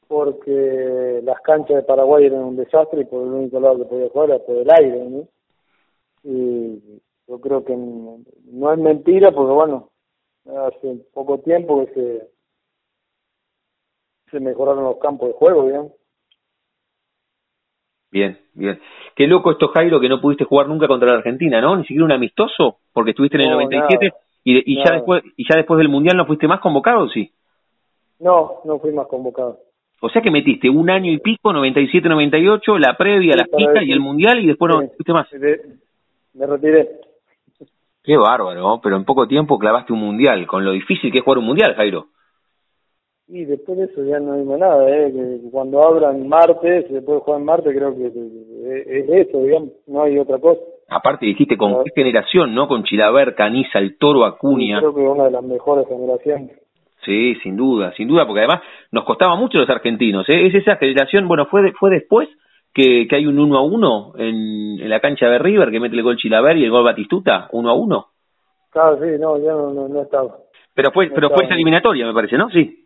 porque 0.07 1.21
las 1.25 1.41
canchas 1.41 1.77
de 1.77 1.83
Paraguay 1.83 2.27
eran 2.27 2.45
un 2.45 2.57
desastre 2.57 3.03
y 3.03 3.05
por 3.05 3.23
el 3.27 3.33
único 3.33 3.59
lado 3.59 3.79
que 3.79 3.85
podía 3.85 4.09
jugar 4.11 4.31
era 4.31 4.39
por 4.39 4.57
el 4.57 4.71
aire, 4.71 5.05
¿no? 5.05 5.29
Y 6.23 7.01
yo 7.27 7.41
creo 7.41 7.65
que 7.65 7.77
no 7.77 8.73
es 8.73 8.79
mentira 8.79 9.33
porque, 9.33 9.53
bueno, 9.53 9.91
hace 10.47 11.01
poco 11.13 11.39
tiempo 11.39 11.85
que 11.87 11.95
se, 11.95 12.31
se 14.31 14.41
mejoraron 14.41 14.85
los 14.85 14.99
campos 14.99 15.29
de 15.29 15.35
juego, 15.35 15.67
¿bien? 15.67 15.93
Bien, 18.11 18.39
bien. 18.53 18.79
Qué 19.17 19.27
loco 19.27 19.51
esto, 19.51 19.69
Jairo, 19.69 20.01
que 20.01 20.09
no 20.09 20.21
pudiste 20.21 20.45
jugar 20.45 20.69
nunca 20.69 20.87
contra 20.87 21.09
la 21.09 21.19
Argentina, 21.19 21.61
¿no? 21.61 21.77
Ni 21.77 21.83
siquiera 21.83 22.05
un 22.05 22.13
amistoso, 22.13 22.79
porque 22.93 23.11
estuviste 23.11 23.37
en 23.39 23.45
el 23.45 23.51
97 23.51 24.13
y, 24.45 24.73
y 24.73 24.85
ya 24.85 24.95
después 24.95 25.25
y 25.37 25.45
ya 25.49 25.57
después 25.57 25.79
del 25.79 25.89
Mundial 25.89 26.17
no 26.17 26.27
fuiste 26.27 26.47
más 26.47 26.61
convocado, 26.61 27.09
¿sí? 27.09 27.33
No, 28.21 28.61
no 28.65 28.79
fui 28.79 28.93
más 28.93 29.09
convocado. 29.09 29.59
O 30.01 30.09
sea 30.11 30.23
que 30.23 30.31
metiste 30.31 30.69
un 30.69 30.91
año 30.91 31.11
y 31.11 31.19
pico, 31.19 31.53
97-98, 31.53 32.79
la 32.79 32.97
previa, 32.97 33.37
la 33.37 33.47
fija 33.47 33.83
y 33.83 33.91
el 33.91 34.01
Mundial 34.01 34.39
y 34.39 34.47
después 34.47 34.73
no 34.73 34.81
fuiste 34.81 35.13
más. 35.13 35.27
Me 36.35 36.47
retiré. 36.47 37.01
Qué 38.05 38.19
bárbaro, 38.19 38.81
pero 38.83 38.97
en 38.97 39.05
poco 39.07 39.27
tiempo 39.27 39.59
clavaste 39.59 39.95
un 39.95 40.01
Mundial, 40.01 40.47
con 40.47 40.63
lo 40.63 40.73
difícil 40.73 41.11
que 41.11 41.19
es 41.19 41.25
jugar 41.25 41.39
un 41.39 41.47
Mundial, 41.47 41.75
Jairo. 41.75 42.09
Y 43.27 43.47
después 43.47 43.79
de 43.79 43.85
eso 43.85 44.05
ya 44.05 44.21
no 44.21 44.35
hay 44.35 44.45
nada, 44.45 44.87
¿eh? 44.91 45.11
Que 45.11 45.51
cuando 45.51 45.83
hablan 45.83 46.29
martes, 46.29 46.85
después 46.91 47.17
de 47.17 47.25
jugar 47.25 47.41
en 47.41 47.47
martes, 47.47 47.75
creo 47.75 47.97
que 47.97 48.07
es 48.07 49.27
eso, 49.27 49.43
digamos, 49.43 49.71
no 49.87 50.03
hay 50.03 50.19
otra 50.19 50.39
cosa. 50.39 50.61
Aparte 50.91 51.25
dijiste 51.25 51.57
con 51.57 51.83
qué 51.83 51.91
generación, 51.95 52.55
¿no? 52.55 52.69
Con 52.69 52.85
Chilaver, 52.85 53.35
Caniza, 53.35 53.79
El 53.79 53.97
Toro, 53.97 54.27
Acuña. 54.27 54.81
creo 54.81 54.95
que 54.95 55.03
es 55.03 55.09
una 55.09 55.25
de 55.25 55.31
las 55.31 55.43
mejores 55.43 55.89
generaciones. 55.89 56.61
Sí, 57.07 57.35
sin 57.43 57.57
duda, 57.57 57.95
sin 57.97 58.09
duda, 58.09 58.27
porque 58.27 58.41
además 58.41 58.61
nos 58.93 59.05
costaba 59.05 59.35
mucho 59.37 59.57
los 59.57 59.71
argentinos. 59.71 60.29
¿eh? 60.29 60.47
Es 60.47 60.55
esa 60.55 60.77
generación, 60.77 61.27
bueno, 61.27 61.47
fue 61.47 61.73
fue 61.73 61.91
después 61.91 62.29
que, 62.75 63.07
que 63.09 63.17
hay 63.17 63.27
un 63.27 63.39
1 63.39 63.57
a 63.57 63.63
1 63.63 64.13
en, 64.19 64.81
en 64.81 64.91
la 64.91 65.01
cancha 65.01 65.29
de 65.29 65.39
River, 65.39 65.71
que 65.71 65.81
mete 65.81 65.95
el 65.95 66.03
gol 66.03 66.17
Chilaver 66.17 66.57
y 66.59 66.65
el 66.65 66.71
gol 66.71 66.85
Batistuta, 66.85 67.49
1 67.53 67.71
a 67.71 67.75
1. 67.75 68.07
Claro, 68.71 68.99
sí, 68.99 69.19
no, 69.21 69.39
ya 69.39 69.53
no, 69.53 69.71
no, 69.71 70.03
estaba. 70.03 70.37
Pero 70.75 70.91
fue, 70.91 71.09
pero 71.15 71.31
fue 71.31 71.45
esa 71.45 71.55
eliminatoria, 71.55 72.05
me 72.05 72.13
parece, 72.13 72.37
¿no? 72.37 72.51
Sí. 72.51 72.85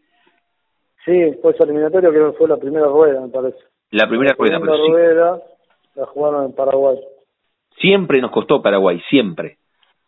Sí, 1.06 1.32
fue 1.40 1.52
esa 1.52 1.64
eliminatoria, 1.64 2.10
creo 2.10 2.32
que 2.32 2.38
fue 2.38 2.48
la 2.48 2.58
primera 2.58 2.86
rueda, 2.86 3.22
me 3.22 3.28
parece. 3.28 3.58
La 3.90 4.06
primera 4.06 4.34
rueda, 4.34 4.60
pero 4.60 4.88
rueda 4.88 5.42
la 5.94 6.06
jugaron 6.06 6.44
en 6.44 6.52
Paraguay. 6.52 6.98
Siempre 7.80 8.20
nos 8.20 8.30
costó 8.30 8.60
Paraguay, 8.60 9.00
siempre. 9.08 9.56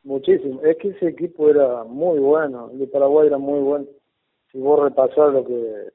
Muchísimo. 0.04 0.60
Es 0.62 0.76
que 0.76 0.88
ese 0.88 1.08
equipo 1.08 1.48
era 1.48 1.84
muy 1.84 2.18
bueno, 2.18 2.68
el 2.72 2.80
de 2.80 2.86
Paraguay 2.86 3.28
era 3.28 3.38
muy 3.38 3.60
bueno. 3.60 3.86
Si 4.52 4.58
vos 4.58 4.82
repasás 4.82 5.32
lo 5.32 5.44
que... 5.44 5.90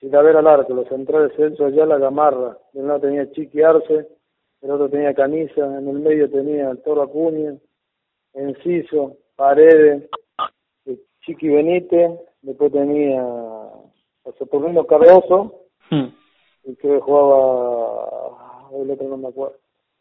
Si 0.00 0.08
la 0.08 0.22
ver 0.22 0.36
al 0.36 0.46
arco, 0.46 0.74
los 0.74 0.88
centrales 0.88 1.32
Celso 1.36 1.66
allá 1.66 1.86
la 1.86 1.98
Gamarra, 1.98 2.58
el 2.74 2.86
lado 2.86 3.00
tenía 3.00 3.30
Chiqui 3.30 3.62
Arce, 3.62 4.08
el 4.60 4.70
otro 4.70 4.88
tenía 4.88 5.14
Caniza, 5.14 5.78
en 5.78 5.88
el 5.88 6.00
medio 6.00 6.30
tenía 6.30 6.70
el 6.70 6.82
Toro 6.82 7.02
Acuña, 7.02 7.54
Enciso, 8.32 9.18
Paredes, 9.36 10.08
Chiqui 11.20 11.48
Benítez, 11.48 12.10
después 12.42 12.72
tenía 12.72 13.24
Saturnino 14.38 14.84
Cardoso, 14.86 15.66
hmm. 15.90 16.06
y 16.64 16.76
que 16.76 17.00
jugaba, 17.00 18.68
el 18.72 18.90
otro 18.90 19.08
no 19.08 19.16
me 19.16 19.28
acuerdo, 19.28 19.56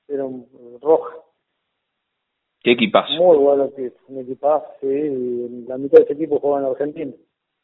era 0.08 0.26
un 0.26 0.48
Roja. 0.82 1.16
¿Qué 2.62 2.72
equipazo? 2.72 3.14
Muy 3.14 3.38
bueno 3.38 3.70
un 4.08 4.20
equipazo, 4.20 4.66
sí, 4.80 4.88
y 4.88 5.66
la 5.68 5.78
mitad 5.78 5.98
de 5.98 6.04
ese 6.06 6.14
equipo 6.14 6.40
jugaba 6.40 6.62
en 6.62 6.72
Argentina. 6.72 7.14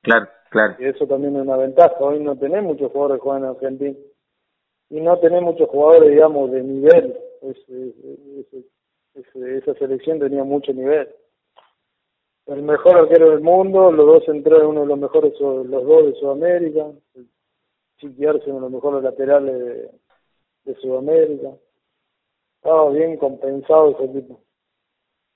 Claro, 0.09 0.27
claro. 0.49 0.75
Y 0.79 0.85
eso 0.85 1.05
también 1.07 1.35
es 1.35 1.41
una 1.43 1.57
ventaja, 1.57 1.95
hoy 1.99 2.19
no 2.19 2.35
tenemos 2.35 2.73
muchos 2.73 2.91
jugadores 2.91 3.17
que 3.17 3.23
juegan 3.23 3.43
en 3.43 3.49
Argentina, 3.49 3.97
y 4.89 5.01
no 5.01 5.17
tenemos 5.19 5.53
muchos 5.53 5.69
jugadores, 5.69 6.09
digamos, 6.09 6.51
de 6.51 6.63
nivel, 6.63 7.17
esa 9.13 9.73
selección 9.75 10.19
tenía 10.19 10.43
mucho 10.43 10.73
nivel 10.73 11.07
el 12.49 12.63
mejor 12.63 12.97
arquero 12.97 13.29
del 13.31 13.41
mundo, 13.41 13.91
los 13.91 14.05
dos 14.05 14.25
centrales, 14.25 14.65
uno 14.65 14.81
de 14.81 14.87
los 14.87 14.99
mejores, 14.99 15.33
los 15.39 15.85
dos 15.85 16.05
de 16.05 16.13
Sudamérica, 16.19 16.85
Chiquiarse, 17.99 18.49
uno 18.49 18.55
de 18.55 18.61
los 18.61 18.71
mejores 18.71 19.03
laterales 19.03 19.91
de, 20.63 20.75
Sudamérica. 20.81 21.49
Estaba 22.55 22.91
bien 22.91 23.17
compensado 23.17 23.91
ese 23.91 24.05
equipo. 24.05 24.39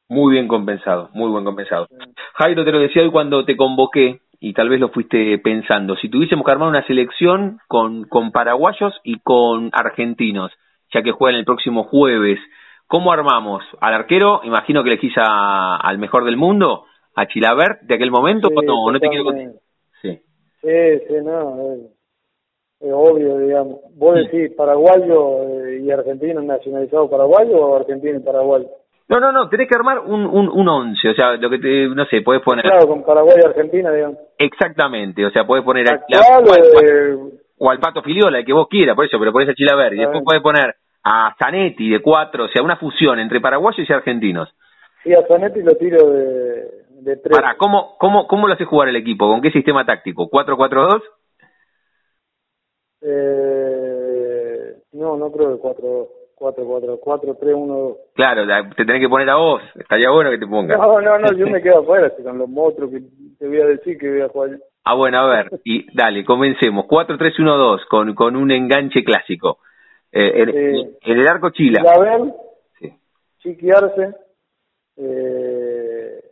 Muy 0.09 0.33
bien 0.33 0.47
compensado, 0.47 1.09
muy 1.13 1.29
buen 1.29 1.43
compensado. 1.43 1.87
Jairo, 2.35 2.63
te 2.63 2.71
lo 2.71 2.79
decía 2.79 3.01
hoy 3.01 3.11
cuando 3.11 3.43
te 3.45 3.57
convoqué, 3.57 4.21
y 4.39 4.53
tal 4.53 4.69
vez 4.69 4.79
lo 4.79 4.89
fuiste 4.89 5.37
pensando, 5.39 5.95
si 5.95 6.09
tuviésemos 6.09 6.45
que 6.45 6.51
armar 6.51 6.69
una 6.69 6.85
selección 6.85 7.59
con, 7.67 8.05
con 8.05 8.31
paraguayos 8.31 8.93
y 9.03 9.19
con 9.19 9.69
argentinos, 9.73 10.51
ya 10.93 11.01
que 11.01 11.11
juegan 11.11 11.39
el 11.39 11.45
próximo 11.45 11.85
jueves, 11.85 12.39
¿cómo 12.87 13.11
armamos? 13.11 13.63
¿Al 13.79 13.93
arquero? 13.93 14.41
Imagino 14.43 14.83
que 14.83 14.89
elegís 14.89 15.13
a, 15.17 15.77
al 15.77 15.97
mejor 15.97 16.25
del 16.25 16.37
mundo 16.37 16.85
a 17.15 17.27
Chilaver 17.27 17.79
de 17.83 17.95
aquel 17.95 18.11
momento 18.11 18.49
sí, 18.49 18.55
no, 18.65 18.91
no 18.91 18.99
te 18.99 19.07
quiero 19.07 19.31
Sí. 20.01 20.21
Sí, 20.61 20.99
sí, 21.07 21.13
no, 21.23 21.73
es, 22.81 22.91
obvio, 22.91 23.37
digamos. 23.37 23.79
¿Vos 23.95 24.15
decís 24.15 24.51
paraguayo 24.55 25.65
eh, 25.65 25.81
y 25.83 25.91
argentino 25.91 26.41
nacionalizado 26.41 27.09
paraguayo 27.09 27.57
o 27.57 27.75
argentino 27.77 28.17
y 28.17 28.21
paraguayo? 28.21 28.67
No, 29.13 29.19
no, 29.19 29.31
no, 29.31 29.47
tenés 29.47 29.69
que 29.69 29.75
armar 29.75 29.99
un, 29.99 30.25
un, 30.25 30.49
un 30.49 30.67
once, 30.67 31.07
o 31.07 31.13
sea, 31.13 31.35
lo 31.35 31.47
que 31.47 31.59
te, 31.59 31.87
no 31.87 32.03
sé, 32.05 32.21
puedes 32.21 32.41
poner... 32.41 32.65
Claro, 32.65 32.87
con 32.87 33.03
Paraguay 33.03 33.37
y 33.39 33.45
Argentina, 33.45 33.91
digamos. 33.91 34.17
Exactamente, 34.39 35.23
o 35.23 35.29
sea, 35.29 35.45
puedes 35.45 35.63
poner 35.63 35.87
a, 35.87 35.97
eh, 35.97 37.15
o 37.59 37.69
al 37.69 37.79
Pato 37.79 38.01
Filiola, 38.01 38.39
el 38.39 38.45
que 38.45 38.53
vos 38.53 38.67
quieras, 38.67 38.95
por 38.95 39.05
eso, 39.05 39.19
pero 39.19 39.31
pones 39.31 39.49
a 39.49 39.53
Chilaver, 39.53 39.93
y 39.93 39.99
después 39.99 40.23
puedes 40.25 40.41
poner 40.41 40.73
a 41.03 41.35
Zanetti 41.37 41.91
de 41.91 42.01
cuatro, 42.01 42.45
o 42.45 42.47
sea, 42.47 42.63
una 42.63 42.77
fusión 42.77 43.19
entre 43.19 43.39
paraguayos 43.39 43.87
y 43.87 43.93
argentinos. 43.93 44.49
Sí, 45.03 45.13
a 45.13 45.21
Zanetti 45.27 45.61
lo 45.61 45.75
tiro 45.75 46.09
de, 46.09 46.71
de 47.01 47.17
Para, 47.17 47.55
¿cómo, 47.55 47.95
cómo, 47.99 48.25
¿cómo 48.25 48.47
lo 48.47 48.55
hace 48.55 48.65
jugar 48.65 48.89
el 48.89 48.95
equipo? 48.95 49.27
¿Con 49.27 49.41
qué 49.41 49.51
sistema 49.51 49.85
táctico? 49.85 50.27
¿4-4-2? 50.27 51.03
Eh, 53.03 54.75
no, 54.93 55.17
no 55.17 55.31
creo 55.31 55.53
que 55.53 55.61
4 55.61 56.22
4 56.35 56.65
4 56.65 56.99
4 56.99 57.37
3 57.39 57.53
1 57.55 57.73
2 57.73 57.97
Claro, 58.13 58.45
te 58.75 58.85
tenés 58.85 59.01
que 59.01 59.09
poner 59.09 59.29
a 59.29 59.35
vos. 59.35 59.61
Estaría 59.75 60.09
bueno 60.09 60.31
que 60.31 60.37
te 60.37 60.47
pongas. 60.47 60.77
No, 60.77 61.01
no, 61.01 61.17
no, 61.17 61.33
yo 61.33 61.47
me 61.47 61.61
quedo 61.61 61.79
afuera 61.79 62.11
con 62.23 62.37
los 62.37 62.49
monstruos 62.49 62.91
que 62.91 63.01
te 63.39 63.47
voy 63.47 63.61
a 63.61 63.65
decir 63.65 63.97
que 63.97 64.09
voy 64.09 64.21
a 64.21 64.29
jugar. 64.29 64.59
Ah, 64.85 64.95
bueno, 64.95 65.19
a 65.19 65.27
ver, 65.27 65.61
y 65.63 65.85
dale, 65.95 66.25
comencemos. 66.25 66.85
4-3-1-2 66.85 67.87
con, 67.89 68.13
con 68.15 68.35
un 68.35 68.51
enganche 68.51 69.03
clásico. 69.03 69.59
Eh, 70.11 70.41
en, 70.41 70.49
eh, 70.49 70.97
en, 71.01 71.19
el 71.19 71.27
arco 71.27 71.49
Chila. 71.51 71.81
Label, 71.81 72.33
sí. 72.77 72.93
Chiquiarse, 73.39 74.13
eh, 74.97 76.23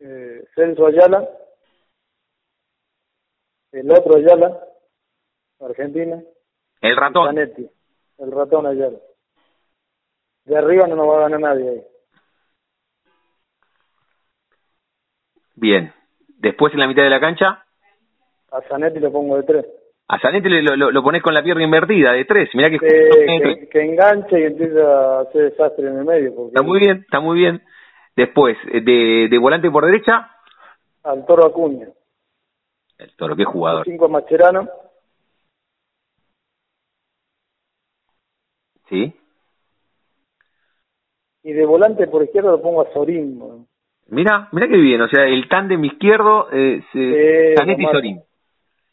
eh, 0.00 0.44
Celso 0.54 0.86
Ayala, 0.86 1.26
el 3.72 3.90
otro 3.90 4.16
Ayala, 4.16 4.60
Argentina. 5.60 6.22
El 6.80 6.96
ratón. 6.96 7.28
Zanetti, 7.28 7.66
el 8.18 8.32
ratón 8.32 8.66
Ayala. 8.66 8.98
De 10.44 10.56
arriba 10.56 10.86
no 10.86 10.96
nos 10.96 11.08
va 11.08 11.16
a 11.16 11.28
ganar 11.28 11.40
nadie 11.40 11.70
ahí. 11.70 11.82
Bien. 15.56 15.92
Después 16.38 16.72
en 16.74 16.80
la 16.80 16.86
mitad 16.86 17.02
de 17.02 17.10
la 17.10 17.20
cancha. 17.20 17.64
A 18.50 18.60
Zanetti 18.68 19.00
lo 19.00 19.10
pongo 19.10 19.36
de 19.36 19.42
tres. 19.44 19.66
A 20.08 20.18
Zanetti 20.18 20.48
lo, 20.48 20.76
lo, 20.76 20.90
lo 20.90 21.02
pones 21.02 21.22
con 21.22 21.32
la 21.32 21.42
pierna 21.42 21.64
invertida, 21.64 22.12
de 22.12 22.26
tres. 22.26 22.50
Mirá 22.54 22.68
que, 22.68 22.78
que, 22.78 23.68
que, 23.70 23.82
enganche 23.82 24.38
y 24.38 24.44
empieza 24.44 24.82
a 24.82 25.20
hacer 25.22 25.50
desastre 25.50 25.88
en 25.88 25.98
el 25.98 26.04
medio. 26.04 26.48
Está 26.48 26.62
muy 26.62 26.78
bien, 26.78 26.98
está 26.98 27.20
muy 27.20 27.38
bien. 27.38 27.62
Después, 28.14 28.56
eh, 28.70 28.82
de, 28.82 29.28
de 29.30 29.38
volante 29.38 29.70
por 29.70 29.86
derecha. 29.86 30.30
Al 31.02 31.24
Toro 31.24 31.46
Acuña. 31.46 31.88
El 32.98 33.16
Toro, 33.16 33.34
qué 33.34 33.44
jugador. 33.44 33.84
Cinco 33.86 34.08
Macherano. 34.08 34.68
Sí. 38.94 39.12
Y 41.42 41.52
de 41.52 41.66
volante 41.66 42.06
por 42.06 42.22
izquierda 42.22 42.52
lo 42.52 42.62
pongo 42.62 42.82
a 42.82 42.92
Sorín. 42.92 43.66
Mira, 44.06 44.48
mira 44.52 44.68
qué 44.68 44.76
bien, 44.76 45.00
o 45.00 45.08
sea, 45.08 45.24
el 45.24 45.48
tándem 45.48 45.84
izquierdo, 45.84 46.48
eh, 46.52 46.82
se, 46.92 47.54
Zanetti 47.56 47.82
y 47.82 47.86
Sorín. 47.86 48.22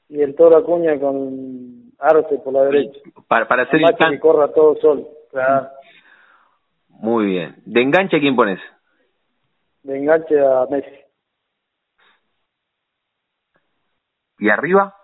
Y 0.09 0.21
el 0.21 0.35
Toro 0.35 0.57
Acuña 0.57 0.99
con 0.99 1.91
Arce 1.99 2.39
por 2.39 2.53
la 2.53 2.63
derecha. 2.63 2.99
Para, 3.27 3.47
para 3.47 3.63
hacer 3.63 3.81
el 3.81 3.95
que 3.95 4.19
corra 4.19 4.49
todo 4.49 4.75
solo. 4.81 5.07
Claro. 5.29 5.69
Muy 6.89 7.25
bien. 7.25 7.55
¿De 7.65 7.81
enganche 7.81 8.19
quién 8.19 8.35
pones? 8.35 8.59
de 9.83 9.97
enganche 9.97 10.39
a 10.39 10.65
Messi. 10.69 10.99
¿Y 14.39 14.49
arriba? 14.49 14.95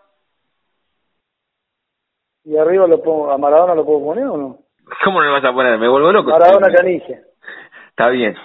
¿Y 2.44 2.58
arriba 2.58 2.88
lo 2.88 3.02
pongo, 3.04 3.32
a 3.32 3.38
Maradona 3.38 3.76
lo 3.76 3.86
puedo 3.86 4.06
poner 4.06 4.26
o 4.26 4.38
no? 4.38 4.60
¿Cómo 5.04 5.20
no 5.20 5.28
lo 5.28 5.34
vas 5.34 5.46
a 5.46 5.54
poner? 5.54 5.78
Me 5.78 5.88
vuelvo 5.88 6.12
loco. 6.12 6.32
Maradona 6.32 6.68
Caniche. 6.74 7.22
Está 7.90 8.10
bien. 8.10 8.36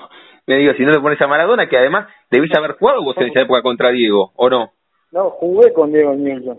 Me 0.46 0.56
digo, 0.56 0.72
si 0.74 0.84
no 0.84 0.92
le 0.92 1.00
pones 1.00 1.20
a 1.20 1.26
Maradona, 1.26 1.68
que 1.68 1.76
además 1.76 2.08
debís 2.30 2.54
haber 2.56 2.72
jugado 2.72 3.02
vos 3.02 3.16
en 3.18 3.28
esa 3.28 3.42
época 3.42 3.62
contra 3.62 3.90
Diego, 3.90 4.32
¿o 4.34 4.50
no? 4.50 4.72
No, 5.12 5.30
jugué 5.30 5.72
con 5.72 5.92
Diego 5.92 6.14
Newton. 6.14 6.58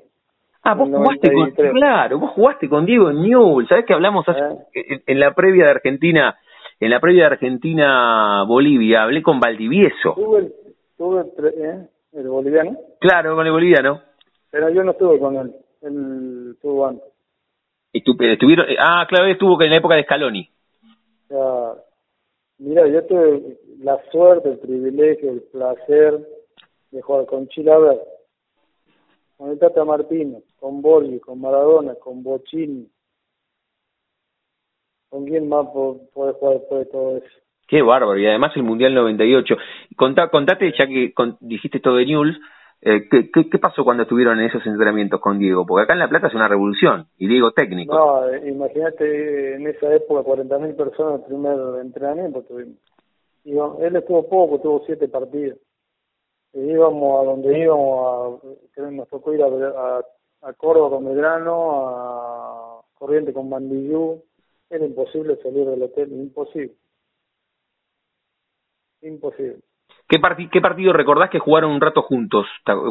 Ah, 0.65 0.75
vos 0.75 0.87
jugaste 0.89 1.33
con, 1.33 1.51
claro, 1.51 2.19
vos 2.19 2.31
jugaste 2.31 2.69
con 2.69 2.85
Diego 2.85 3.11
Newell, 3.11 3.67
¿sabés 3.67 3.85
que 3.85 3.93
hablamos 3.93 4.25
¿Eh? 4.29 5.01
en, 5.05 5.19
la 5.19 5.33
previa 5.33 5.65
de 5.65 5.71
Argentina, 5.71 6.37
en 6.79 6.89
la 6.89 7.01
previa 7.01 7.23
de 7.23 7.33
Argentina-Bolivia, 7.33 9.03
hablé 9.03 9.21
con 9.21 9.41
Valdivieso. 9.41 10.13
Tuve, 10.13 10.53
tuve 10.97 11.25
¿eh? 11.57 11.87
el 12.13 12.29
boliviano. 12.29 12.77
Claro, 13.01 13.35
con 13.35 13.45
el 13.45 13.51
boliviano. 13.51 14.01
Pero 14.51 14.69
yo 14.69 14.83
no 14.85 14.91
estuve 14.91 15.19
con 15.19 15.35
él, 15.35 15.53
él 15.81 16.51
estuvo 16.53 16.87
antes. 16.87 17.12
¿Y 17.93 18.01
tú, 18.01 18.17
estuvieron, 18.19 18.65
ah, 18.79 19.05
claro, 19.07 19.27
estuvo 19.27 19.61
en 19.61 19.69
la 19.69 19.77
época 19.77 19.95
de 19.95 20.03
Scaloni. 20.03 20.49
Ya, 21.29 21.73
mira, 22.57 22.87
yo 22.87 23.05
tuve 23.05 23.57
la 23.79 23.97
suerte, 24.11 24.49
el 24.49 24.59
privilegio, 24.59 25.31
el 25.31 25.43
placer 25.43 26.27
de 26.91 27.01
jugar 27.01 27.25
con 27.27 27.47
Chilaver 27.47 27.99
con 29.37 29.51
el 29.51 29.59
Tata 29.59 29.83
Martínez, 29.83 30.43
con 30.59 30.81
Borghi, 30.81 31.19
con 31.19 31.41
Maradona, 31.41 31.95
con 31.95 32.23
Bocini. 32.23 32.87
¿Con 35.09 35.25
quién 35.25 35.49
más 35.49 35.67
puede 35.73 36.33
jugar 36.33 36.53
después 36.53 36.79
de 36.79 36.85
todo 36.85 37.17
eso? 37.17 37.27
Qué 37.67 37.81
bárbaro, 37.81 38.17
y 38.17 38.25
además 38.25 38.53
el 38.55 38.63
Mundial 38.63 38.93
98. 38.93 39.55
Contá, 39.95 40.29
contate, 40.29 40.73
ya 40.79 40.87
que 40.87 41.13
dijiste 41.41 41.79
todo 41.79 41.97
de 41.97 42.05
Newell's, 42.05 42.39
eh, 42.85 43.07
¿qué, 43.09 43.29
qué, 43.31 43.59
pasó 43.59 43.83
cuando 43.83 44.03
estuvieron 44.03 44.39
en 44.39 44.47
esos 44.47 44.65
entrenamientos 44.65 45.19
con 45.19 45.39
Diego? 45.39 45.65
Porque 45.65 45.83
acá 45.83 45.93
en 45.93 45.99
La 45.99 46.09
Plata 46.09 46.27
es 46.27 46.35
una 46.35 46.47
revolución, 46.47 47.07
y 47.17 47.27
Diego 47.27 47.51
técnico. 47.51 47.95
No, 47.95 48.29
eh, 48.29 48.49
imagínate 48.49 49.55
en 49.55 49.67
esa 49.67 49.93
época 49.93 50.29
40.000 50.29 50.75
personas 50.75 51.21
el 51.21 51.25
primer 51.25 51.57
entrenamiento 51.81 52.43
tuvimos. 52.43 52.77
él 53.45 53.95
estuvo 53.95 54.27
poco, 54.27 54.59
tuvo 54.59 54.83
siete 54.85 55.07
partidos 55.07 55.57
íbamos 56.53 57.21
a 57.21 57.23
donde 57.25 57.59
íbamos, 57.59 58.41
a, 58.77 58.81
nos 58.91 59.09
tocó 59.09 59.33
ir 59.33 59.41
a, 59.41 60.01
a, 60.41 60.53
Córdoba 60.53 60.97
con 60.97 61.05
Belgrano, 61.05 61.89
a 61.89 62.81
Corriente 62.93 63.33
con 63.33 63.49
Bandillú, 63.49 64.23
era 64.69 64.85
imposible 64.85 65.37
salir 65.41 65.65
del 65.67 65.83
hotel, 65.83 66.11
imposible. 66.11 66.75
Imposible. 69.01 69.59
¿Qué, 70.21 70.49
¿Qué 70.51 70.61
partido 70.61 70.93
recordás 70.93 71.29
que 71.29 71.39
jugaron 71.39 71.71
un 71.71 71.81
rato 71.81 72.01
juntos? 72.03 72.45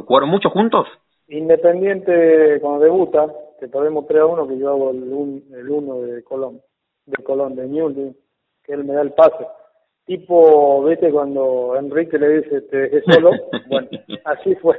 ¿Jugaron 0.06 0.28
mucho 0.28 0.50
juntos? 0.50 0.88
Independiente 1.28 2.58
cuando 2.60 2.84
debuta, 2.84 3.26
que 3.60 3.68
perdemos 3.68 4.06
3 4.06 4.22
a 4.22 4.26
1, 4.26 4.48
que 4.48 4.58
yo 4.58 4.68
hago 4.70 4.90
el 4.90 5.70
1 5.70 6.00
de 6.00 6.24
Colón, 6.24 6.60
de 7.06 7.22
Colón, 7.22 7.54
de 7.54 7.66
Newell, 7.68 8.16
que 8.64 8.72
él 8.72 8.84
me 8.84 8.94
da 8.94 9.02
el 9.02 9.12
pase 9.12 9.46
tipo, 10.06 10.82
vete 10.82 11.10
cuando 11.10 11.76
Enrique 11.76 12.18
le 12.18 12.40
dice, 12.40 12.62
te 12.62 12.76
dejé 12.76 13.02
solo, 13.12 13.30
bueno, 13.68 13.88
así 14.24 14.54
fue. 14.56 14.78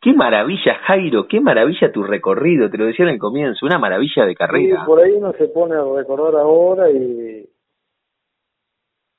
Qué 0.00 0.12
maravilla, 0.12 0.74
Jairo, 0.86 1.26
qué 1.26 1.40
maravilla 1.40 1.92
tu 1.92 2.02
recorrido, 2.02 2.70
te 2.70 2.78
lo 2.78 2.86
decía 2.86 3.04
en 3.04 3.12
el 3.12 3.18
comienzo, 3.18 3.66
una 3.66 3.78
maravilla 3.78 4.24
de 4.24 4.34
carrera. 4.34 4.80
Sí, 4.80 4.86
por 4.86 5.00
ahí 5.00 5.12
uno 5.12 5.32
se 5.32 5.48
pone 5.48 5.74
a 5.74 5.82
recordar 5.82 6.40
ahora 6.40 6.90
y, 6.90 7.48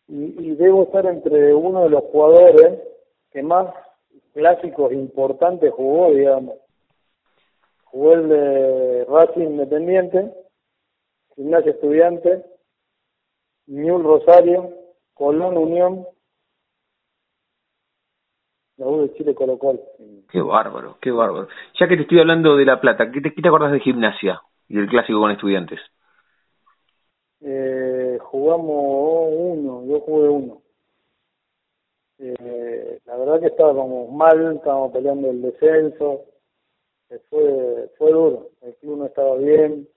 y, 0.07 0.55
debo 0.55 0.83
estar 0.83 1.05
entre 1.05 1.53
uno 1.53 1.83
de 1.83 1.89
los 1.89 2.03
jugadores 2.05 2.79
que 3.31 3.43
más 3.43 3.73
clásicos 4.33 4.93
importantes 4.93 5.73
jugó, 5.73 6.11
digamos. 6.11 6.55
Jugó 7.85 8.13
el 8.13 8.29
de 8.29 9.05
Racing 9.05 9.47
Independiente, 9.47 10.33
Gimnasia 11.35 11.71
Estudiante, 11.71 12.45
Newell 13.67 14.03
Rosario, 14.03 14.69
Colón 15.13 15.57
Unión, 15.57 16.05
la 18.77 18.87
U 18.87 19.01
de 19.01 19.13
Chile 19.13 19.33
Colo 19.33 19.57
Colo. 19.57 19.79
Qué 20.29 20.41
bárbaro, 20.41 20.97
qué 21.01 21.11
bárbaro. 21.11 21.47
Ya 21.79 21.87
que 21.87 21.95
te 21.95 22.03
estoy 22.03 22.19
hablando 22.19 22.55
de 22.55 22.65
La 22.65 22.79
Plata, 22.79 23.11
¿qué 23.11 23.21
te, 23.21 23.33
qué 23.33 23.41
te 23.41 23.47
acordás 23.47 23.71
de 23.71 23.79
gimnasia 23.79 24.41
y 24.67 24.75
del 24.75 24.87
clásico 24.87 25.19
con 25.19 25.31
estudiantes? 25.31 25.79
Eh, 27.41 27.96
jugamos 28.19 29.33
uno, 29.35 29.85
yo 29.85 29.99
jugué 30.01 30.29
uno. 30.29 30.61
Eh, 32.19 32.99
la 33.05 33.17
verdad 33.17 33.39
que 33.39 33.47
estábamos 33.47 34.11
mal, 34.11 34.55
estábamos 34.55 34.91
peleando 34.91 35.29
el 35.29 35.41
descenso, 35.41 36.25
eh, 37.09 37.19
fue 37.29 37.89
fue 37.97 38.11
duro, 38.11 38.49
el 38.61 38.75
club 38.75 38.97
no 38.99 39.05
estaba 39.05 39.35
bien. 39.35 39.87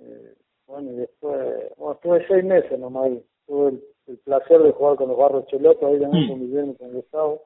Eh, 0.00 0.34
bueno, 0.66 0.92
y 0.92 0.96
después, 0.96 1.70
bueno, 1.76 1.94
estuve 1.94 2.26
seis 2.26 2.44
meses 2.44 2.78
nomás 2.78 3.06
ahí 3.06 3.24
tuve 3.46 3.80
el, 4.06 4.18
placer 4.18 4.62
de 4.62 4.72
jugar 4.72 4.96
con 4.96 5.08
los 5.08 5.18
Barros 5.18 5.46
Cheloto, 5.46 5.86
ahí 5.86 6.00
también 6.00 6.24
mm. 6.24 6.28
con 6.28 6.40
Guillermo 6.40 6.76
con 6.76 6.92
Gustavo. 6.92 7.42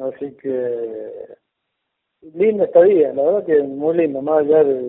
Así 0.00 0.32
que 0.36 1.36
linda 2.34 2.64
estadía, 2.64 3.12
la 3.12 3.22
verdad 3.22 3.46
que 3.46 3.62
muy 3.62 3.96
lindo, 3.96 4.22
más 4.22 4.40
allá 4.40 4.64
de, 4.64 4.80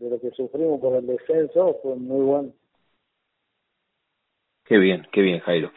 lo 0.00 0.20
que 0.20 0.30
sufrimos 0.30 0.80
por 0.80 0.96
el 0.96 1.06
descenso, 1.06 1.76
fue 1.82 1.96
muy 1.96 2.24
bueno. 2.24 2.48
Qué 4.64 4.78
bien, 4.78 5.06
qué 5.12 5.22
bien, 5.22 5.40
Jairo. 5.40 5.70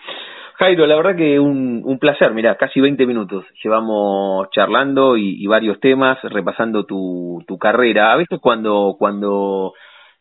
Jairo, 0.55 0.85
la 0.85 0.95
verdad 0.95 1.15
que 1.15 1.39
un, 1.39 1.81
un 1.83 1.97
placer, 1.97 2.33
mira, 2.33 2.55
casi 2.55 2.79
20 2.79 3.05
minutos 3.05 3.45
llevamos 3.63 4.49
charlando 4.51 5.17
y, 5.17 5.41
y 5.41 5.47
varios 5.47 5.79
temas, 5.79 6.19
repasando 6.23 6.85
tu, 6.85 7.43
tu 7.47 7.57
carrera. 7.57 8.11
A 8.11 8.17
veces 8.17 8.39
cuando, 8.39 8.95
cuando 8.99 9.73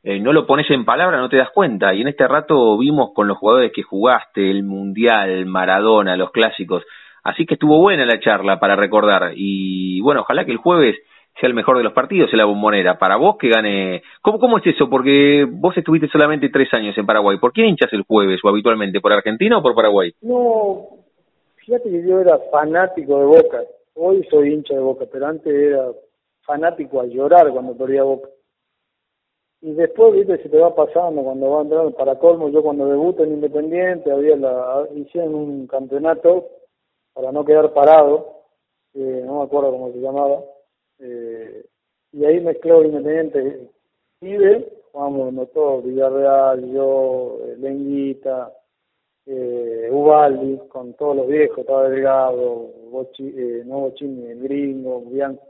eh, 0.02 0.18
no 0.18 0.32
lo 0.32 0.46
pones 0.46 0.70
en 0.70 0.84
palabra, 0.84 1.18
no 1.18 1.28
te 1.28 1.36
das 1.36 1.50
cuenta. 1.50 1.92
Y 1.92 2.00
en 2.00 2.08
este 2.08 2.26
rato 2.26 2.78
vimos 2.78 3.10
con 3.14 3.28
los 3.28 3.36
jugadores 3.36 3.72
que 3.74 3.82
jugaste, 3.82 4.50
el 4.50 4.62
Mundial, 4.62 5.44
Maradona, 5.46 6.16
los 6.16 6.30
clásicos. 6.30 6.84
Así 7.22 7.44
que 7.44 7.54
estuvo 7.54 7.78
buena 7.78 8.06
la 8.06 8.18
charla 8.18 8.58
para 8.58 8.76
recordar. 8.76 9.32
Y 9.36 10.00
bueno, 10.00 10.22
ojalá 10.22 10.46
que 10.46 10.52
el 10.52 10.58
jueves 10.58 10.96
sea 11.40 11.48
el 11.48 11.55
mejor 11.55 11.79
de 11.79 11.85
los 11.85 11.92
partidos 11.92 12.31
en 12.33 12.38
la 12.38 12.44
bombonera. 12.44 12.98
Para 12.98 13.16
vos 13.16 13.37
que 13.38 13.48
gane. 13.48 14.03
¿Cómo, 14.20 14.38
cómo 14.38 14.59
es 14.59 14.66
eso? 14.66 14.88
Porque 14.90 15.46
vos 15.48 15.76
estuviste 15.76 16.09
solamente 16.09 16.50
tres 16.50 16.72
años 16.74 16.96
en 16.98 17.07
Paraguay. 17.07 17.38
¿Por 17.38 17.53
quién 17.53 17.68
hinchas 17.68 17.92
el 17.92 18.05
jueves 18.05 18.40
o 18.44 18.48
habitualmente? 18.48 19.00
¿Por 19.00 19.12
Argentina 19.12 19.59
o 19.59 19.62
por 19.62 19.74
Paraguay? 19.74 20.12
No, 20.20 20.87
fíjate 21.57 21.90
que 21.90 22.07
yo 22.07 22.20
era 22.20 22.38
fanático 22.50 23.18
de 23.18 23.24
Boca. 23.24 23.62
Hoy 23.94 24.26
soy 24.31 24.53
hincha 24.53 24.74
de 24.74 24.81
Boca, 24.81 25.07
pero 25.11 25.26
antes 25.26 25.53
era 25.53 25.87
fanático 26.42 27.00
a 27.00 27.07
llorar 27.07 27.50
cuando 27.50 27.76
perdía 27.76 28.03
Boca. 28.03 28.29
Y 29.62 29.72
después, 29.72 30.14
viste, 30.14 30.42
se 30.42 30.48
te 30.48 30.59
va 30.59 30.74
pasando 30.74 31.22
cuando 31.22 31.50
va 31.50 31.62
entrando 31.62 31.90
para 31.92 32.18
colmo. 32.18 32.48
Yo 32.48 32.62
cuando 32.62 32.87
debuto 32.87 33.24
en 33.24 33.35
Independiente, 33.35 34.11
había 34.11 34.37
la, 34.37 34.87
hicieron 34.94 35.35
un 35.35 35.66
campeonato 35.66 36.48
para 37.12 37.33
no 37.33 37.44
quedar 37.44 37.72
parado, 37.72 38.44
eh, 38.94 39.22
no 39.24 39.38
me 39.38 39.44
acuerdo 39.44 39.72
cómo 39.72 39.92
se 39.92 39.98
llamaba, 39.98 40.40
eh, 41.00 41.64
y 42.12 42.24
ahí 42.24 42.40
mezcló 42.40 42.84
Independiente 42.84 43.70
Pibe, 44.20 44.70
jugamos 44.92 45.50
todos, 45.52 45.84
Villarreal, 45.84 46.70
yo, 46.72 47.38
eh, 47.42 47.56
Lenguita, 47.58 48.52
eh, 49.26 49.88
Ubaldi, 49.90 50.58
con 50.68 50.92
todos 50.94 51.16
los 51.16 51.26
viejos, 51.26 51.60
estaba 51.60 51.88
Delgado, 51.88 52.70
Bochi, 52.90 53.28
eh, 53.28 53.62
no 53.64 53.80
Bochini, 53.80 54.26
el 54.26 54.42
Gringo, 54.42 55.00
Bianco. 55.02 55.46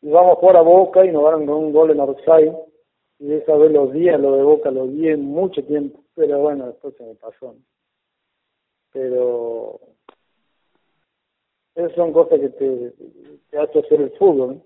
Y 0.00 0.08
vamos 0.08 0.38
a 0.42 0.58
a 0.58 0.62
Boca 0.62 1.04
y 1.04 1.12
nos 1.12 1.24
ganaron 1.24 1.46
con 1.46 1.56
un 1.56 1.72
gol 1.72 1.90
en 1.90 2.00
Orsay, 2.00 2.50
y 3.18 3.32
esa 3.32 3.56
vez 3.56 3.72
los 3.72 3.92
días, 3.92 4.18
lo 4.18 4.36
de 4.36 4.42
Boca 4.42 4.70
lo 4.70 4.86
vi 4.86 5.14
mucho 5.16 5.62
tiempo, 5.64 6.00
pero 6.14 6.38
bueno, 6.38 6.66
después 6.68 6.94
se 6.96 7.04
me 7.04 7.14
pasó. 7.16 7.56
Pero 8.92 9.80
esas 11.74 11.92
son 11.94 12.12
cosas 12.12 12.40
que 12.40 12.48
te, 12.48 12.92
te 13.50 13.58
hace 13.58 13.80
hacer 13.80 14.00
el 14.00 14.10
fútbol. 14.12 14.62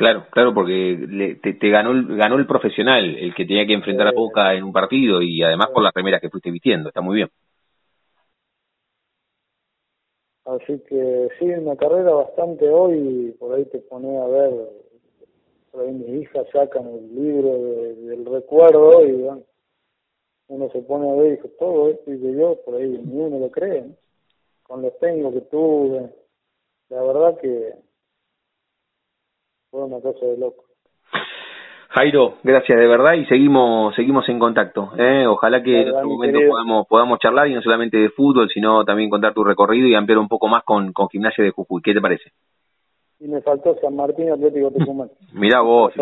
Claro, 0.00 0.24
claro, 0.30 0.54
porque 0.54 1.36
te, 1.42 1.52
te, 1.52 1.68
ganó, 1.68 1.90
el, 1.90 2.16
ganó 2.16 2.36
el 2.36 2.46
profesional, 2.46 3.04
el 3.04 3.34
que 3.34 3.44
tenía 3.44 3.66
que 3.66 3.74
enfrentar 3.74 4.08
a 4.08 4.12
Boca 4.12 4.54
en 4.54 4.64
un 4.64 4.72
partido 4.72 5.20
y 5.20 5.42
además 5.42 5.68
por 5.74 5.82
las 5.82 5.92
primeras 5.92 6.22
que 6.22 6.30
fuiste 6.30 6.50
vistiendo, 6.50 6.88
está 6.88 7.02
muy 7.02 7.16
bien. 7.16 7.28
Así 10.46 10.80
que 10.88 11.28
sí, 11.38 11.44
una 11.44 11.76
carrera 11.76 12.12
bastante 12.12 12.66
hoy, 12.66 13.36
por 13.38 13.54
ahí 13.54 13.66
te 13.66 13.80
pone 13.80 14.16
a 14.16 14.24
ver 14.24 14.50
por 15.70 15.82
ahí 15.82 15.92
mis 15.92 16.22
hijas 16.22 16.46
sacan 16.50 16.86
el 16.86 17.14
libro 17.14 17.58
del 17.58 18.24
recuerdo 18.24 19.06
y 19.06 19.28
uno 20.48 20.70
se 20.70 20.80
pone 20.80 21.10
a 21.10 21.14
ver 21.14 21.26
y 21.26 21.36
dice, 21.36 21.48
todo 21.58 21.90
esto 21.90 22.10
y 22.10 22.38
yo, 22.38 22.58
por 22.64 22.76
ahí 22.76 22.88
ni 22.88 23.20
uno 23.20 23.38
lo 23.38 23.50
cree, 23.50 23.84
con 24.62 24.80
los 24.80 24.98
tengo 24.98 25.30
que 25.30 25.42
tuve, 25.42 26.10
la 26.88 27.02
verdad 27.02 27.38
que 27.38 27.89
fue 29.70 29.84
una 29.84 30.00
cosa 30.00 30.26
de 30.26 30.36
loco. 30.38 30.64
Jairo, 31.90 32.34
gracias 32.44 32.78
de 32.78 32.86
verdad 32.86 33.14
y 33.14 33.24
seguimos 33.26 33.94
seguimos 33.96 34.28
en 34.28 34.38
contacto. 34.38 34.92
¿eh? 34.96 35.26
Ojalá 35.26 35.62
que 35.62 35.82
en 35.82 35.90
otro 35.90 36.08
momento 36.08 36.38
podamos 36.48 36.86
podamos 36.86 37.18
charlar 37.18 37.48
y 37.48 37.54
no 37.54 37.62
solamente 37.62 37.96
de 37.96 38.10
fútbol, 38.10 38.48
sino 38.48 38.84
también 38.84 39.10
contar 39.10 39.34
tu 39.34 39.42
recorrido 39.42 39.88
y 39.88 39.94
ampliar 39.94 40.18
un 40.18 40.28
poco 40.28 40.46
más 40.46 40.62
con, 40.62 40.92
con 40.92 41.08
Gimnasia 41.08 41.42
de 41.42 41.50
Jujuy. 41.50 41.82
¿Qué 41.82 41.92
te 41.92 42.00
parece? 42.00 42.30
y 43.20 43.28
me 43.28 43.40
faltó 43.42 43.76
San 43.80 43.94
Martín 43.94 44.32
Atlético 44.32 44.70
Tucumán. 44.70 45.10
Mirá 45.34 45.60
vos, 45.60 45.92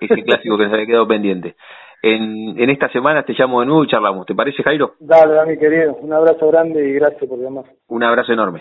ese, 0.00 0.22
clásico 0.22 0.56
que 0.56 0.68
se 0.68 0.72
había 0.72 0.86
quedado 0.86 1.08
pendiente. 1.08 1.56
En, 2.02 2.60
en 2.60 2.70
esta 2.70 2.88
semana 2.90 3.24
te 3.24 3.32
llamo 3.32 3.60
de 3.60 3.66
nuevo 3.66 3.84
y 3.84 3.88
charlamos. 3.88 4.26
¿Te 4.26 4.34
parece, 4.34 4.62
Jairo? 4.62 4.94
Dale, 4.98 5.46
mi 5.46 5.58
querido. 5.58 5.94
Un 6.00 6.12
abrazo 6.12 6.48
grande 6.48 6.88
y 6.88 6.94
gracias 6.94 7.28
por 7.28 7.38
llamar. 7.38 7.64
Un 7.88 8.02
abrazo 8.02 8.32
enorme. 8.32 8.60